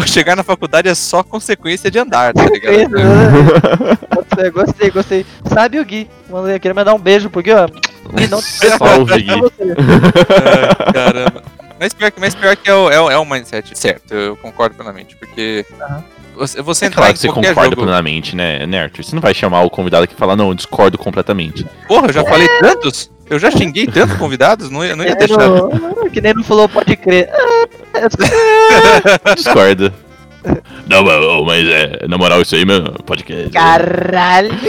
[0.06, 2.90] Chegar na faculdade é só consequência de andar, tá ligado?
[4.14, 5.26] Gostei, gostei, gostei.
[5.52, 6.08] Sabe o Gui?
[6.30, 7.68] Mandei queria mandar um beijo pro Gui, ó.
[8.30, 9.30] Não Salve, Gui.
[9.34, 11.42] Ai, caramba.
[11.80, 14.36] Mas pior, que- mas pior que é o, é, o, é o mindset certo, eu
[14.36, 16.04] concordo plenamente, porque Aham.
[16.36, 17.82] você, você É claro que você concorda jogo...
[17.82, 19.02] plenamente, né, né, Arthur?
[19.04, 21.66] Você não vai chamar o convidado aqui e falar, não, eu discordo completamente.
[21.88, 23.10] Porra, eu já falei tantos?
[23.28, 24.70] Eu já xinguei tantos convidados?
[24.70, 25.48] Não, ia- não ia Que deixar.
[25.48, 27.28] no- Que nem não falou, pode crer.
[29.34, 29.92] Discorda.
[30.86, 31.02] Não,
[31.44, 33.50] mas, é, na moral, isso aí, meu, podcast.
[33.50, 34.50] Caralho!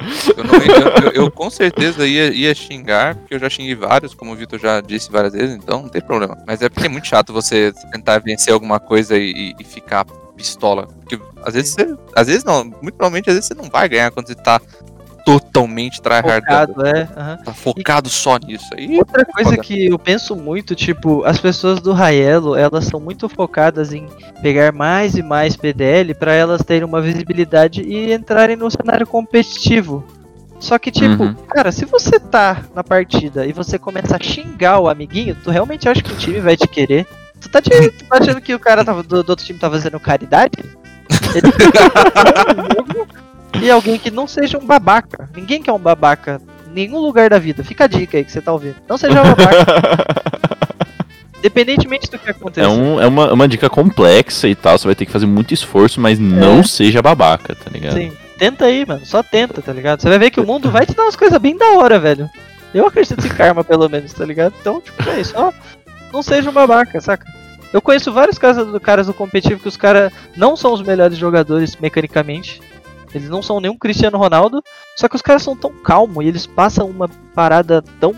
[0.36, 4.14] Eu, não- eu- eu- eu com certeza ia, ia xingar, porque eu já xinguei vários,
[4.14, 6.36] como o Vitor já disse várias vezes, então não tem problema.
[6.46, 10.04] Mas é porque é muito chato você tentar vencer alguma coisa e, e- ficar
[10.36, 10.86] pistola.
[10.86, 11.94] Porque às vezes você.
[12.16, 14.60] Às vezes não, muito provavelmente às vezes você não vai ganhar quando você tá
[15.24, 16.74] totalmente tryhardando.
[16.74, 17.08] Focado, é.
[17.16, 17.36] aham.
[17.44, 18.66] Tá focado só nisso.
[18.76, 19.62] Aí Outra coisa foda.
[19.62, 24.06] que eu penso muito, tipo, as pessoas do Raelo, elas são muito focadas em
[24.42, 30.04] pegar mais e mais PDL pra elas terem uma visibilidade e entrarem no cenário competitivo.
[30.58, 31.34] Só que, tipo, Uhum.
[31.48, 35.88] cara, se você tá na partida e você começa a xingar o amiguinho, tu realmente
[35.88, 37.06] acha que o time vai te querer?
[37.40, 39.70] Tu tá, te, tu tá achando que o cara tava- do, do outro time tá
[39.70, 40.52] fazendo caridade?
[41.34, 41.50] Ele
[43.60, 45.28] e alguém que não seja um babaca.
[45.34, 47.64] Ninguém quer um babaca em nenhum lugar da vida.
[47.64, 48.76] Fica a dica aí que você tá ouvindo.
[48.88, 50.20] Não seja um babaca.
[51.38, 52.66] Independentemente do que aconteça.
[52.66, 55.54] É, um, é uma, uma dica complexa e tal, você vai ter que fazer muito
[55.54, 57.94] esforço, mas não seja babaca, tá ligado?
[57.94, 58.12] Sim.
[58.38, 59.04] Tenta aí, mano.
[59.04, 60.00] Só tenta, tá ligado?
[60.00, 62.28] Você vai ver que o mundo vai te dar umas coisas bem da hora, velho.
[62.72, 64.54] Eu acredito em karma, pelo menos, tá ligado?
[64.60, 65.32] Então, tipo, é isso.
[65.32, 65.52] Só
[66.12, 67.26] não seja um babaca, saca?
[67.72, 71.16] Eu conheço vários casos do caras do competitivo que os caras não são os melhores
[71.16, 72.60] jogadores mecanicamente.
[73.14, 74.62] Eles não são nenhum Cristiano Ronaldo.
[74.96, 78.14] Só que os caras são tão calmos e eles passam uma parada tão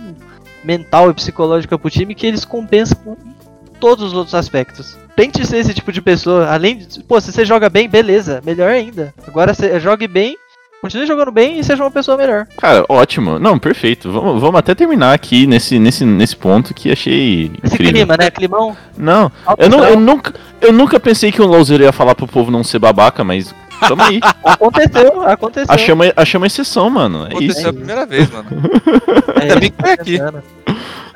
[0.65, 3.33] mental e psicológica pro time que eles compensam em
[3.81, 4.97] todos os outros aspectos.
[5.17, 6.49] Tente ser esse tipo de pessoa.
[6.49, 7.03] Além de.
[7.03, 8.41] Pô, se você joga bem, beleza.
[8.45, 9.13] Melhor ainda.
[9.27, 10.37] Agora você jogue bem,
[10.81, 12.47] continue jogando bem e seja uma pessoa melhor.
[12.57, 13.39] Cara, ótimo.
[13.39, 14.11] Não, perfeito.
[14.11, 17.93] Vamos, vamos até terminar aqui nesse, nesse, nesse ponto que achei Esse incrível.
[17.93, 18.31] clima, né?
[18.31, 18.77] Climão.
[18.97, 22.27] Não, alto eu, não, eu, nunca, eu nunca pensei que o Louzeiro ia falar pro
[22.27, 24.21] povo não ser babaca, mas tamo aí.
[24.45, 25.75] Aconteceu, aconteceu.
[25.75, 27.25] achamos, achamos exceção, mano.
[27.25, 27.69] É aconteceu isso.
[27.69, 28.49] a primeira vez, mano.
[29.35, 30.19] É Ainda bem que foi aqui.
[30.19, 30.43] tentando.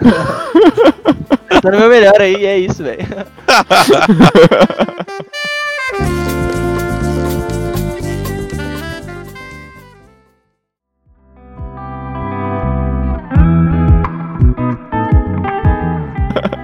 [1.49, 3.07] Tentando meu melhor aí, é isso, velho.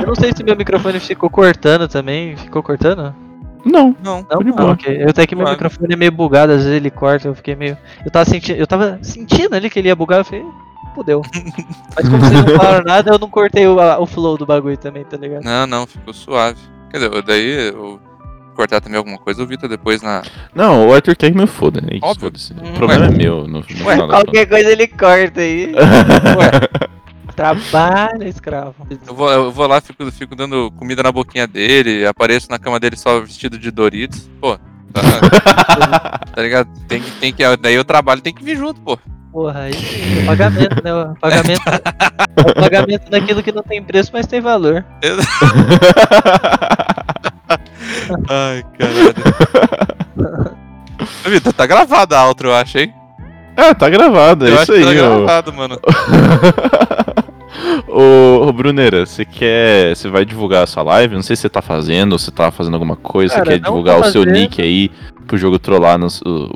[0.01, 2.37] Eu não sei se meu microfone ficou cortando também.
[2.37, 3.15] Ficou cortando?
[3.65, 3.97] Não.
[4.03, 4.27] Não.
[4.31, 4.73] Não, não, boa.
[4.73, 5.03] ok.
[5.03, 7.77] Eu até que meu microfone é meio bugado, às vezes ele corta, eu fiquei meio.
[8.05, 8.59] Eu tava sentindo.
[8.59, 10.45] Eu tava sentindo ali que ele ia bugar, eu falei,
[10.95, 11.23] fudeu.
[11.97, 14.77] Mas como vocês não falaram nada, eu não cortei o, a- o flow do bagulho
[14.77, 15.43] também, tá ligado?
[15.45, 16.59] Não, não, ficou suave.
[16.91, 17.99] Quer dizer, daí eu
[18.55, 20.23] cortar também alguma coisa, o Vitor depois na.
[20.55, 21.81] Não, o Arthur quer que me foda.
[21.91, 22.21] É isso, Óbvio.
[22.27, 22.53] foda-se.
[22.53, 23.11] Hum, O problema ué.
[23.11, 24.07] é meu, no, no contas.
[24.11, 25.73] Qualquer coisa ele corta aí.
[27.35, 28.75] Trabalha, escravo.
[29.07, 32.79] Eu vou, eu vou lá, fico, fico dando comida na boquinha dele, apareço na cama
[32.79, 34.29] dele só vestido de Doritos.
[34.41, 34.59] Pô,
[34.93, 35.01] tá,
[36.35, 36.69] tá ligado?
[36.87, 37.57] Tem que, tem que.
[37.57, 38.99] Daí o trabalho tem que vir junto, pô.
[39.33, 39.73] Porra, aí
[40.21, 40.93] é pagamento, né?
[40.95, 41.81] O pagamento, é
[42.51, 44.85] o pagamento daquilo que não tem preço, mas tem valor.
[48.29, 49.15] Ai, caralho.
[51.31, 52.93] Vitor, tá gravada a outro, eu acho, hein?
[53.57, 55.25] É, tá gravado, é isso tá aí, ô.
[55.25, 55.79] gravado, mano.
[57.93, 59.95] ô, ô, Brunera, você quer.
[59.95, 61.15] Você vai divulgar a sua live?
[61.15, 63.59] Não sei se você tá fazendo, ou se tá fazendo alguma coisa, Cara, você quer
[63.65, 64.91] divulgar o seu nick aí
[65.27, 66.09] pro jogo trollar no.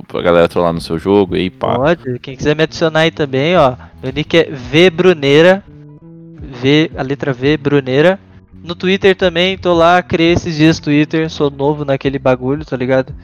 [0.08, 1.76] pra galera trollar no seu jogo aí, pá.
[1.76, 3.74] Pode, quem quiser me adicionar aí também, ó.
[4.02, 5.62] Meu nick é V Bruneira.
[6.62, 8.18] V, a letra V, Bruneira.
[8.62, 13.14] No Twitter também, tô lá, criei esses dias Twitter, sou novo naquele bagulho, tá ligado?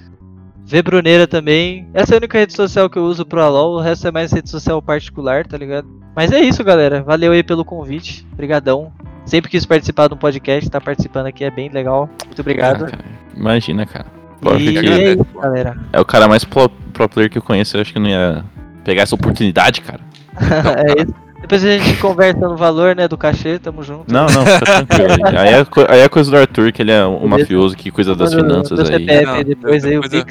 [0.65, 1.89] V Bruneira também.
[1.93, 4.33] Essa é a única rede social que eu uso pro Alol, o resto é mais
[4.33, 5.87] rede social particular, tá ligado?
[6.15, 7.03] Mas é isso, galera.
[7.03, 8.27] Valeu aí pelo convite.
[8.33, 8.93] Obrigadão.
[9.25, 12.09] Sempre quis participar de um podcast, tá participando aqui é bem legal.
[12.27, 12.87] Muito obrigado.
[12.87, 13.05] Ah, cara,
[13.37, 14.07] imagina, cara.
[14.41, 15.77] Pô, e é isso, galera.
[15.93, 18.45] É o cara mais pro, pro player que eu conheço, eu acho que não ia
[18.85, 20.01] pegar essa oportunidade, cara.
[20.87, 21.15] é isso.
[21.41, 24.13] Depois a gente conversa no valor, né, do cachê, tamo junto.
[24.13, 25.27] Não, não, fica tranquilo.
[25.37, 28.33] Aí é, aí é coisa do Arthur, que ele é um mafioso que cuida das
[28.33, 28.87] finanças aí.
[28.87, 30.25] CPF, Não, depois aí o Pix.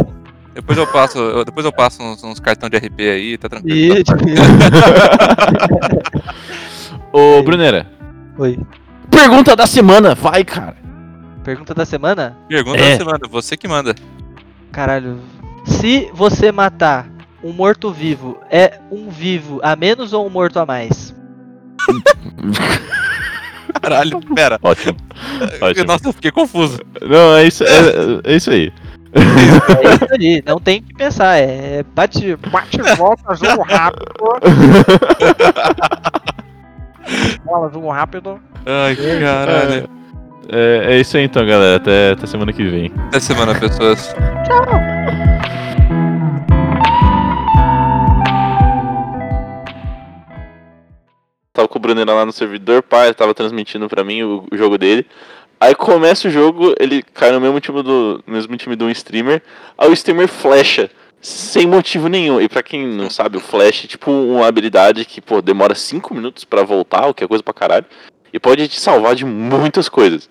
[0.62, 3.98] Depois eu passo, eu- depois eu passo uns, uns cartão de RP aí, tá tranquilo.
[3.98, 4.04] Ih,
[7.12, 7.86] Ô, Brunera,
[8.38, 8.58] Oi.
[9.10, 10.76] pergunta da semana, vai, cara.
[11.44, 12.38] Pergunta da semana?
[12.48, 12.92] Pergunta É.
[12.92, 13.94] da semana, você que manda.
[14.72, 15.20] Caralho.
[15.66, 17.08] Se você matar
[17.44, 21.14] um morto-vivo, é um vivo a menos ou um morto a mais?
[23.82, 24.60] Caralho, pera.
[24.62, 24.98] Ótimo.
[25.62, 25.86] Ótimo.
[25.86, 26.80] Nossa, eu fiquei confuso.
[27.02, 27.68] Não, é isso, é,
[28.24, 28.72] é isso aí.
[29.14, 34.06] É isso aí, não tem que pensar, é bate, bate e volta, jogo rápido.
[37.44, 38.40] Bola, jogo rápido.
[38.66, 39.90] Ai, caralho.
[40.50, 41.76] É, é isso aí então, galera.
[41.78, 42.90] Até, até semana que vem.
[43.08, 44.16] Até semana, pessoas.
[51.62, 54.80] Tava com o Brunera lá no servidor, pai, tava transmitindo pra mim o, o jogo
[54.80, 55.06] dele.
[55.60, 59.44] Aí começa o jogo, ele cai no mesmo time do mesmo time de um streamer.
[59.78, 60.90] Aí o streamer flecha
[61.22, 62.42] sem motivo nenhum.
[62.42, 66.16] E pra quem não sabe, o flash é tipo uma habilidade que, pô, demora 5
[66.16, 67.86] minutos pra voltar, o que é coisa pra caralho,
[68.34, 70.28] e pode te salvar de muitas coisas.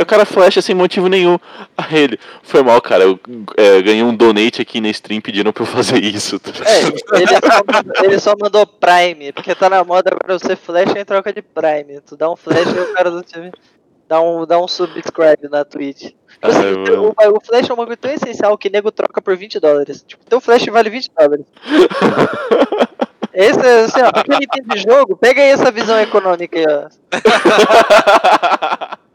[0.00, 1.38] O cara flecha sem motivo nenhum.
[1.76, 3.20] Aí ele, foi mal, cara, eu
[3.56, 6.40] é, ganhei um donate aqui na stream pedindo pra eu fazer isso.
[6.70, 6.82] É,
[7.16, 11.04] ele só, mandou, ele só mandou Prime, porque tá na moda agora você flash em
[11.04, 12.00] troca de Prime.
[12.06, 13.50] Tu dá um flash e o cara do time
[14.08, 16.12] dá um, dá um subscribe na Twitch.
[16.42, 20.04] O, o flash é um bagulho tão essencial que nego troca por 20 dólares.
[20.06, 21.46] Tipo, teu flash vale 20 dólares.
[23.32, 26.88] Esse, é, assim, ó, pra quem entende jogo, pega aí essa visão econômica aí, ó.